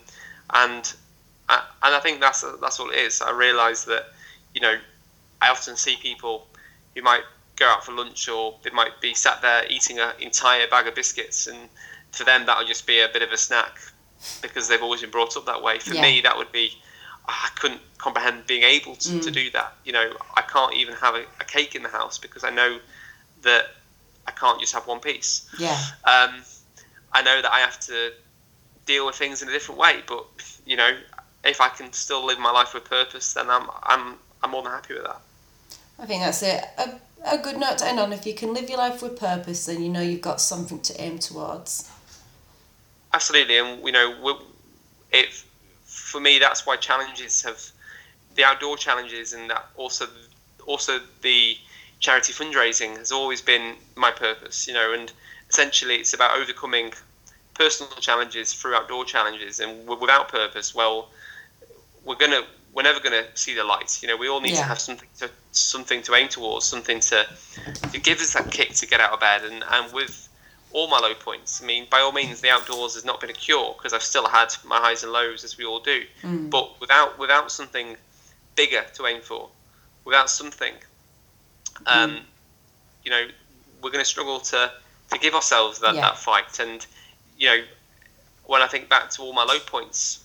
[0.54, 0.94] and
[1.48, 3.22] I, and I think that's that's all it is.
[3.22, 4.08] I realise that
[4.54, 4.76] you know
[5.42, 6.48] I often see people
[6.96, 7.24] who might
[7.62, 10.96] go out for lunch or they might be sat there eating an entire bag of
[10.96, 11.70] biscuits, and
[12.12, 13.80] for them that would just be a bit of a snack
[14.42, 15.80] because they've always been brought up that way.
[15.80, 16.02] For yeah.
[16.02, 16.74] me, that would be
[17.28, 19.24] I couldn't comprehend being able to, mm.
[19.24, 19.76] to do that.
[19.86, 22.80] You know, I can't even have a, a, cake in the house because I know
[23.44, 23.68] that
[24.28, 25.48] I can't just have one piece.
[25.60, 25.80] Yeah.
[26.04, 26.42] Um,
[27.14, 28.12] I know that I have to
[28.88, 30.26] deal with things in a different way, but
[30.66, 30.98] you know,
[31.44, 34.72] if I can still live my life with purpose, then I'm I'm I'm more than
[34.72, 35.22] happy with that.
[36.00, 36.64] I think that's it.
[36.80, 38.14] A, a good note to end on.
[38.14, 41.02] If you can live your life with purpose, then you know you've got something to
[41.02, 41.90] aim towards.
[43.14, 44.40] Absolutely, and you know,
[45.12, 45.30] it
[45.84, 47.62] for me that's why challenges have
[48.36, 50.08] the outdoor challenges and that also
[50.66, 51.58] also the
[52.00, 55.12] charity fundraising has always been my purpose, you know, and
[55.50, 56.94] essentially it's about overcoming
[57.54, 61.10] personal challenges through outdoor challenges, and without purpose, well,
[62.06, 62.44] we're gonna
[62.74, 64.02] we're never gonna see the light.
[64.02, 64.62] You know, we all need yeah.
[64.62, 67.26] to have something to something to aim towards, something to
[67.92, 70.30] to give us that kick to get out of bed, and and with
[70.74, 71.62] all my low points.
[71.62, 74.28] I mean, by all means, the outdoors has not been a cure because I've still
[74.28, 76.04] had my highs and lows, as we all do.
[76.22, 76.50] Mm.
[76.50, 77.98] But without without something
[78.56, 79.50] bigger to aim for,
[80.06, 80.74] without something
[81.86, 82.20] um, mm.
[83.04, 83.28] you know,
[83.82, 84.72] we're going to struggle to,
[85.12, 86.02] to give ourselves that, yeah.
[86.02, 86.60] that fight.
[86.60, 86.86] And,
[87.38, 87.64] you know,
[88.46, 90.21] when I think back to all my low points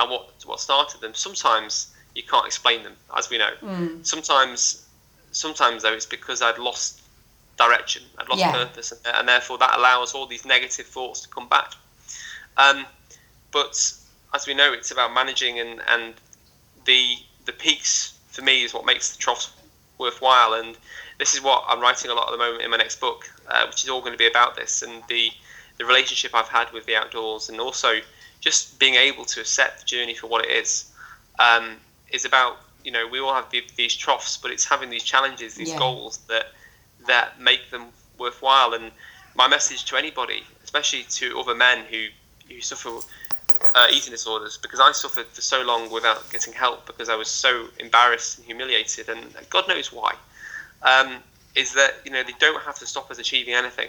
[0.00, 3.50] and what, what started them, sometimes you can't explain them, as we know.
[3.62, 4.04] Mm.
[4.04, 4.86] Sometimes,
[5.32, 7.02] sometimes though, it's because I'd lost
[7.56, 8.52] direction, I'd lost yeah.
[8.52, 11.74] purpose, and, and, therefore that allows all these negative thoughts to come back.
[12.56, 12.86] Um,
[13.52, 13.92] but
[14.34, 16.14] as we know, it's about managing and, and
[16.86, 19.52] the the peaks for me is what makes the troughs
[19.98, 20.54] worthwhile.
[20.54, 20.76] And
[21.18, 23.66] this is what I'm writing a lot at the moment in my next book, uh,
[23.66, 25.30] which is all going to be about this and the
[25.78, 28.00] the relationship I've had with the outdoors, and also
[28.40, 30.90] just being able to accept the journey for what it is.
[31.38, 31.76] Um,
[32.10, 35.54] is about you know we all have the, these troughs, but it's having these challenges,
[35.54, 35.78] these yeah.
[35.78, 36.46] goals that
[37.06, 37.86] that make them
[38.18, 38.74] worthwhile.
[38.74, 38.90] And
[39.34, 42.06] my message to anybody, especially to other men who
[42.48, 42.90] who suffer
[43.74, 47.28] uh, eating disorders because I suffered for so long without getting help because I was
[47.28, 50.14] so embarrassed and humiliated, and God knows why.
[50.82, 51.16] Um,
[51.54, 53.88] is that you know they don't have to stop us achieving anything.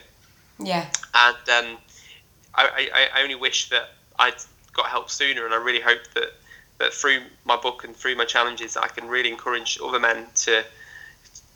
[0.59, 0.87] Yeah.
[1.13, 1.77] And um,
[2.55, 3.91] I, I, I only wish that
[4.21, 4.35] I'd
[4.73, 6.33] got help sooner, and I really hope that
[6.77, 10.63] that through my book and through my challenges, I can really encourage other men to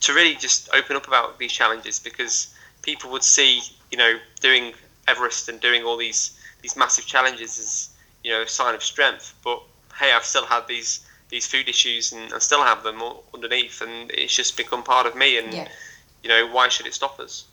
[0.02, 3.62] to really just open up about these challenges because people would see
[3.92, 4.74] you know doing
[5.08, 7.90] Everest and doing all these these massive challenges as
[8.24, 9.34] you know a sign of strength.
[9.44, 9.62] But
[10.00, 13.02] hey, I've still had these these food issues and I still have them
[13.34, 15.38] underneath, and it's just become part of me.
[15.38, 15.68] And yeah.
[16.24, 17.46] you know, why should it stop us?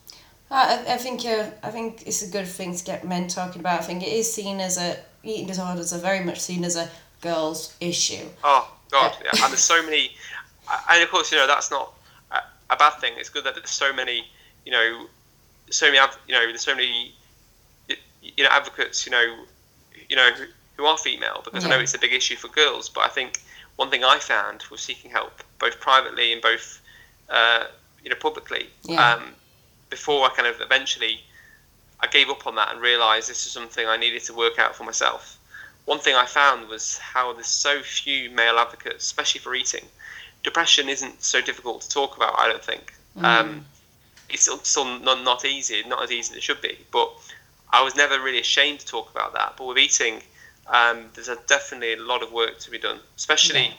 [0.51, 3.79] I, I think uh, I think it's a good thing to get men talking about.
[3.79, 6.89] I think it is seen as a eating disorders are very much seen as a
[7.21, 8.25] girls' issue.
[8.43, 9.31] Oh God, yeah.
[9.31, 10.11] and there's so many,
[10.89, 11.93] and of course you know that's not
[12.31, 12.39] a,
[12.69, 13.13] a bad thing.
[13.17, 14.27] It's good that there's so many,
[14.65, 15.07] you know,
[15.69, 17.13] so many, you know, there's so many
[18.23, 19.43] you know advocates you know
[20.09, 20.45] you know who,
[20.77, 21.71] who are female because yeah.
[21.71, 23.41] I know it's a big issue for girls but I think
[23.75, 26.81] one thing I found was seeking help both privately and both
[27.29, 27.65] uh,
[28.03, 29.13] you know publicly yeah.
[29.13, 29.33] um,
[29.95, 31.15] before I kind of eventually
[31.99, 34.75] I gave up on that and realized this is something I needed to work out
[34.75, 35.39] for myself
[35.85, 39.85] one thing I found was how there's so few male advocates especially for eating
[40.43, 43.23] depression isn't so difficult to talk about I don't think mm.
[43.23, 43.65] um,
[44.29, 47.09] it's still not, not easy not as easy as it should be but
[47.73, 49.55] I was never really ashamed to talk about that.
[49.57, 50.21] But with eating,
[50.67, 53.63] um, there's a, definitely a lot of work to be done, especially.
[53.63, 53.73] Yeah.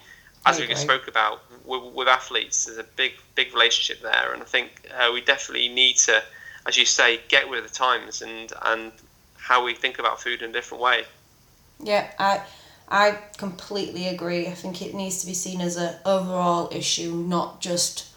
[0.46, 4.42] As we just spoke about with, with, athletes, there's a big big relationship there, and
[4.42, 6.22] I think uh, we definitely need to,
[6.66, 8.92] as you say, get with the times and and
[9.36, 11.04] how we think about food in a different way.
[11.82, 12.42] Yeah, I
[12.88, 14.46] I completely agree.
[14.46, 18.08] I think it needs to be seen as an overall issue, not just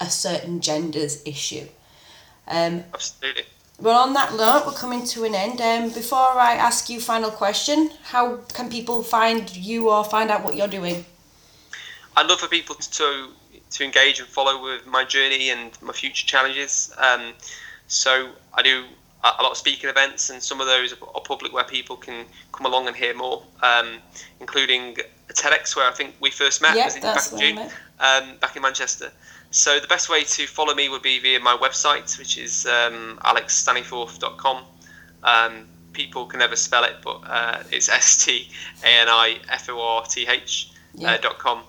[0.00, 1.66] a certain gender's issue.
[2.48, 3.44] Um, Absolutely.
[3.78, 5.60] Well, on that note, we're coming to an end.
[5.60, 10.42] Um, before I ask you final question, how can people find you or find out
[10.42, 11.04] what you're doing?
[12.16, 13.28] I'd love for people to,
[13.70, 16.92] to, engage and follow with my journey and my future challenges.
[16.96, 17.34] Um,
[17.88, 18.84] so I do
[19.22, 22.66] a lot of speaking events, and some of those are public where people can come
[22.66, 23.98] along and hear more, um,
[24.40, 24.96] including
[25.28, 28.62] a TEDx where I think we first met yeah, back in June, um, back in
[28.62, 29.10] Manchester.
[29.50, 33.18] So the best way to follow me would be via my website, which is um,
[33.24, 34.64] alexstaniforth.com.
[35.22, 38.48] Um, people can never spell it, but uh, it's S T
[38.84, 40.70] A N I F O R T H
[41.04, 41.62] uh, dot com.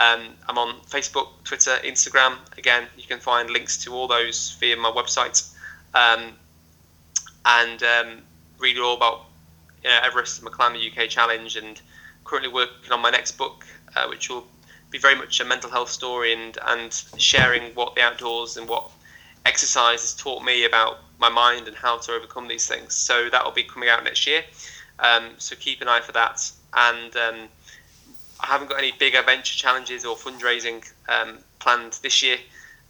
[0.00, 2.38] Um, I'm on Facebook, Twitter, Instagram.
[2.56, 5.46] Again, you can find links to all those via my website.
[5.92, 6.32] Um,
[7.44, 8.22] and um,
[8.58, 9.26] read all about
[9.84, 11.56] you know, Everest and McClimb UK Challenge.
[11.56, 11.80] And
[12.24, 14.46] currently working on my next book, uh, which will
[14.88, 18.90] be very much a mental health story and, and sharing what the outdoors and what
[19.44, 22.94] exercise has taught me about my mind and how to overcome these things.
[22.94, 24.44] So that will be coming out next year.
[24.98, 26.50] Um, so keep an eye for that.
[26.72, 27.48] And um,
[28.42, 32.36] I haven't got any big adventure challenges or fundraising um, planned this year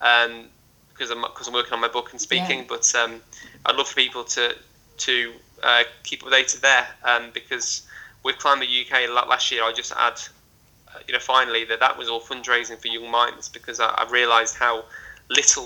[0.01, 0.46] um,
[0.92, 2.61] because I'm because I'm working on my book and speaking.
[2.61, 2.66] Yeah.
[2.68, 3.20] But um,
[3.66, 4.55] I'd love for people to
[4.98, 5.32] to
[5.62, 7.86] uh, keep updated there um, because
[8.22, 10.20] with Climb the UK last year, I just add
[11.07, 14.84] you know, finally that that was all fundraising for YoungMinds because I, I realised how
[15.28, 15.64] little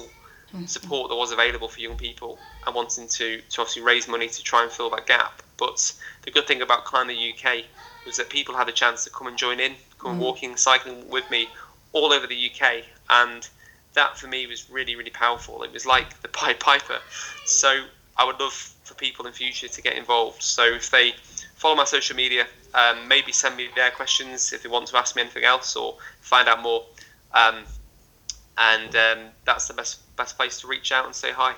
[0.52, 0.66] mm-hmm.
[0.66, 4.42] support there was available for young people and wanting to, to obviously raise money to
[4.42, 5.42] try and fill that gap.
[5.56, 7.64] But the good thing about Climb the UK
[8.06, 10.22] was that people had a chance to come and join in, come mm.
[10.22, 11.48] walking, cycling with me
[11.92, 13.48] all over the UK, and
[13.94, 15.62] that for me was really, really powerful.
[15.62, 16.98] It was like the Pied Piper.
[17.46, 17.84] So
[18.16, 20.42] I would love for people in future to get involved.
[20.42, 21.14] So if they
[21.56, 25.16] follow my social media, um, maybe send me their questions if they want to ask
[25.16, 26.84] me anything else or find out more.
[27.32, 27.64] Um,
[28.58, 31.54] and um, that's the best best place to reach out and say hi.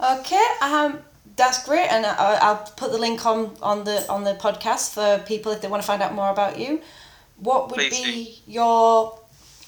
[0.00, 0.98] Okay, um,
[1.36, 5.24] that's great, and I, I'll put the link on, on the on the podcast for
[5.24, 6.80] people if they want to find out more about you.
[7.36, 8.52] What would Please be do.
[8.52, 9.18] your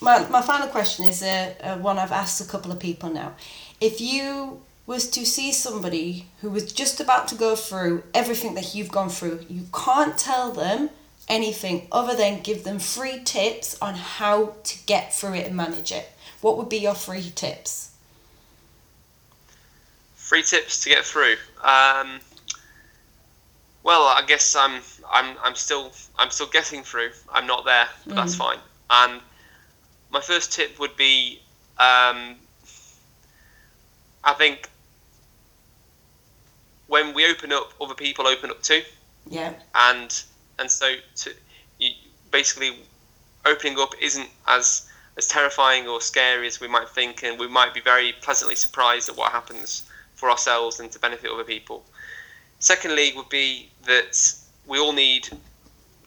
[0.01, 3.35] my, my final question is a, a one I've asked a couple of people now.
[3.81, 8.75] If you was to see somebody who was just about to go through everything that
[8.75, 9.45] you've gone through.
[9.49, 10.91] You can't tell them
[11.29, 15.91] anything other than give them free tips on how to get through it and manage
[15.91, 16.09] it.
[16.41, 17.86] What would be your free tips?
[20.27, 21.37] Free tips to get through.
[21.63, 22.19] Um,
[23.85, 27.11] well, I guess I'm I'm I'm still I'm still getting through.
[27.33, 28.17] I'm not there, but mm.
[28.17, 28.59] that's fine.
[28.91, 29.21] And
[30.11, 31.39] my first tip would be
[31.79, 32.35] um,
[34.25, 34.69] I think
[36.89, 38.83] when we open up, other people open up too.
[39.31, 39.53] Yeah.
[39.77, 40.25] And
[40.59, 41.31] and so to
[41.79, 41.91] you,
[42.33, 42.81] basically
[43.45, 47.75] opening up isn't as as terrifying or scary as we might think, and we might
[47.75, 51.85] be very pleasantly surprised at what happens for ourselves and to benefit other people.
[52.59, 54.35] Secondly, would be that
[54.67, 55.29] we all need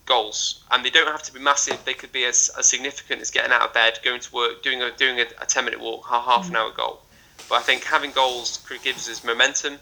[0.06, 1.78] goals, and they don't have to be massive.
[1.86, 4.82] They could be as, as significant as getting out of bed, going to work, doing
[4.82, 6.50] a doing a, a ten minute walk, a half mm.
[6.50, 7.02] an hour goal.
[7.48, 9.78] But I think having goals gives us momentum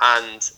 [0.00, 0.50] and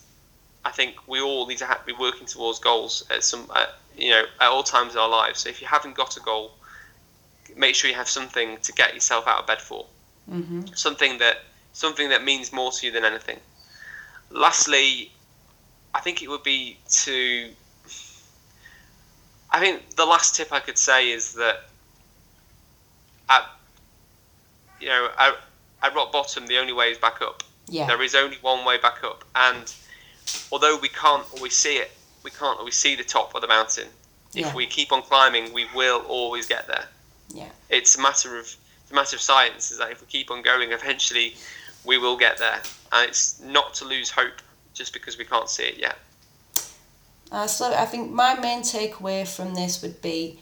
[0.65, 4.11] I think we all need to ha- be working towards goals at some, uh, you
[4.11, 5.41] know, at all times in our lives.
[5.41, 6.53] So if you haven't got a goal,
[7.57, 9.87] make sure you have something to get yourself out of bed for.
[10.31, 10.63] Mm-hmm.
[10.75, 11.45] Something that
[11.77, 13.39] something that means more to you than anything.
[14.31, 15.13] Lastly,
[15.95, 17.51] I think it would be to.
[19.51, 21.69] I think the last tip I could say is that
[23.29, 23.45] at
[24.81, 25.35] you know at,
[25.83, 27.43] at rock bottom the only way is back up.
[27.69, 27.87] Yeah.
[27.87, 29.73] There is only one way back up, and
[30.51, 31.91] although we can't always see it,
[32.23, 33.89] we can't always see the top of the mountain.
[34.33, 34.49] Yeah.
[34.49, 36.87] If we keep on climbing, we will always get there.
[37.35, 37.51] Yeah.
[37.69, 39.71] It's a matter of it's a matter of science.
[39.71, 41.35] Is that if we keep on going, eventually
[41.87, 42.61] we will get there,
[42.93, 44.43] and it's not to lose hope
[44.75, 45.97] just because we can't see it yet.
[47.33, 50.41] Uh, so I think my main takeaway from this would be,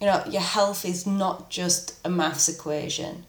[0.00, 3.24] you know, your health is not just a maths equation.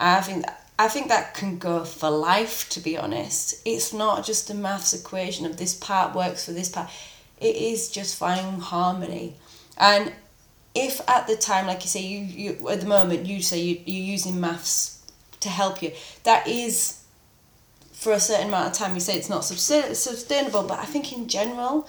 [0.00, 0.46] I think
[0.78, 3.60] I think that can go for life, to be honest.
[3.66, 6.90] It's not just a maths equation of this part works for this part.
[7.38, 9.34] It is just finding harmony.
[9.76, 10.12] And
[10.74, 13.80] if at the time, like you say, you, you at the moment you say you,
[13.84, 14.99] you're using maths
[15.40, 15.92] to help you,
[16.24, 17.02] that is
[17.92, 18.94] for a certain amount of time.
[18.94, 21.88] You say it's not sustainable, but I think in general,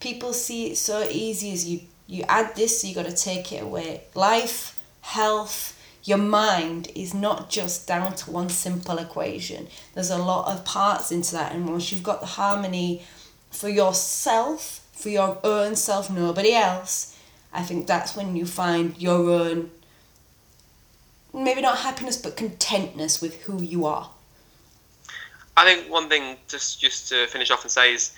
[0.00, 3.50] people see it so easy as you You add this, so you got to take
[3.52, 4.02] it away.
[4.14, 5.74] Life, health,
[6.04, 9.66] your mind is not just down to one simple equation.
[9.92, 13.02] There's a lot of parts into that, and once you've got the harmony
[13.50, 17.16] for yourself, for your own self, nobody else,
[17.52, 19.70] I think that's when you find your own
[21.36, 24.10] maybe not happiness but contentness with who you are.
[25.56, 28.12] I think one thing just just to finish off and say is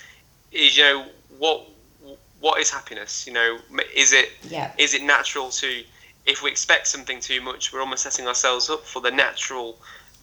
[0.53, 1.07] is you know
[1.39, 1.69] what
[2.41, 3.27] what is happiness?
[3.27, 3.59] You know,
[3.95, 4.73] is it yeah.
[4.79, 5.83] is it natural to
[6.27, 9.79] if we expect something too much, we're almost setting ourselves up for the natural,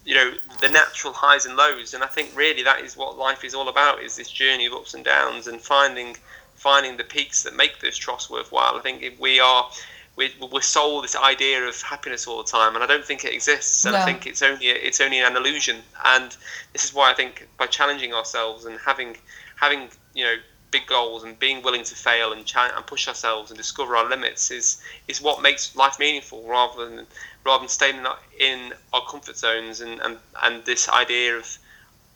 [0.05, 1.93] you know, the natural highs and lows.
[1.93, 4.73] And I think really that is what life is all about: is this journey of
[4.73, 6.15] ups and downs and finding
[6.55, 8.75] finding the peaks that make this trust worthwhile.
[8.75, 9.69] I think if we are
[10.15, 13.33] we, we're sold this idea of happiness all the time, and I don't think it
[13.33, 13.83] exists.
[13.85, 13.99] And No.
[13.99, 15.77] I think it's only it's only an illusion.
[16.03, 16.35] And
[16.73, 19.17] this is why I think by challenging ourselves and having
[19.59, 20.35] having you know
[20.71, 24.51] big goals and being willing to fail and and push ourselves and discover our limits
[24.51, 27.05] is is what makes life meaningful rather than
[27.45, 31.57] rather than staying in our, in our comfort zones and, and, and this idea of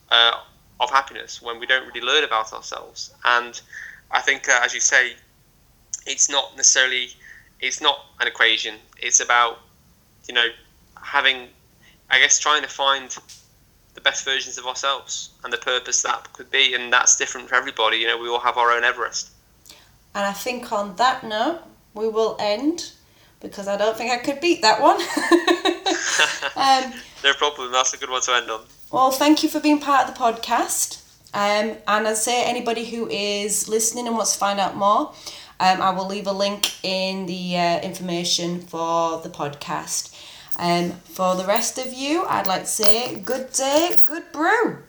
[0.10, 0.34] uh,
[0.80, 3.14] of happiness when we don't really learn about ourselves.
[3.26, 3.60] And
[4.12, 5.14] I think, uh, as you say,
[6.08, 7.10] it's not necessarily
[7.60, 8.76] it's not an equation.
[8.98, 9.60] It's about
[10.28, 10.48] you know
[11.02, 11.48] having,
[12.10, 13.16] I guess, trying to find
[13.96, 17.56] the best versions of ourselves and the purpose that could be, and that's different for
[17.56, 17.98] everybody.
[17.98, 19.32] You know, we all have our own Everest.
[20.16, 21.62] And I think on that note,
[21.94, 22.92] we will end
[23.42, 25.00] because I don't think I could beat that one.
[26.56, 26.94] um,
[27.24, 27.72] no problem.
[27.72, 28.62] That's a good one to end on.
[28.92, 31.04] well, thank you for being part of the podcast.
[31.34, 35.14] Um, and I'd say anybody who is listening and wants to find out more,
[35.60, 40.16] um, I will leave a link in the uh, information for the podcast.
[40.58, 44.80] Um, for the rest of you, I'd like to say good day, good brew.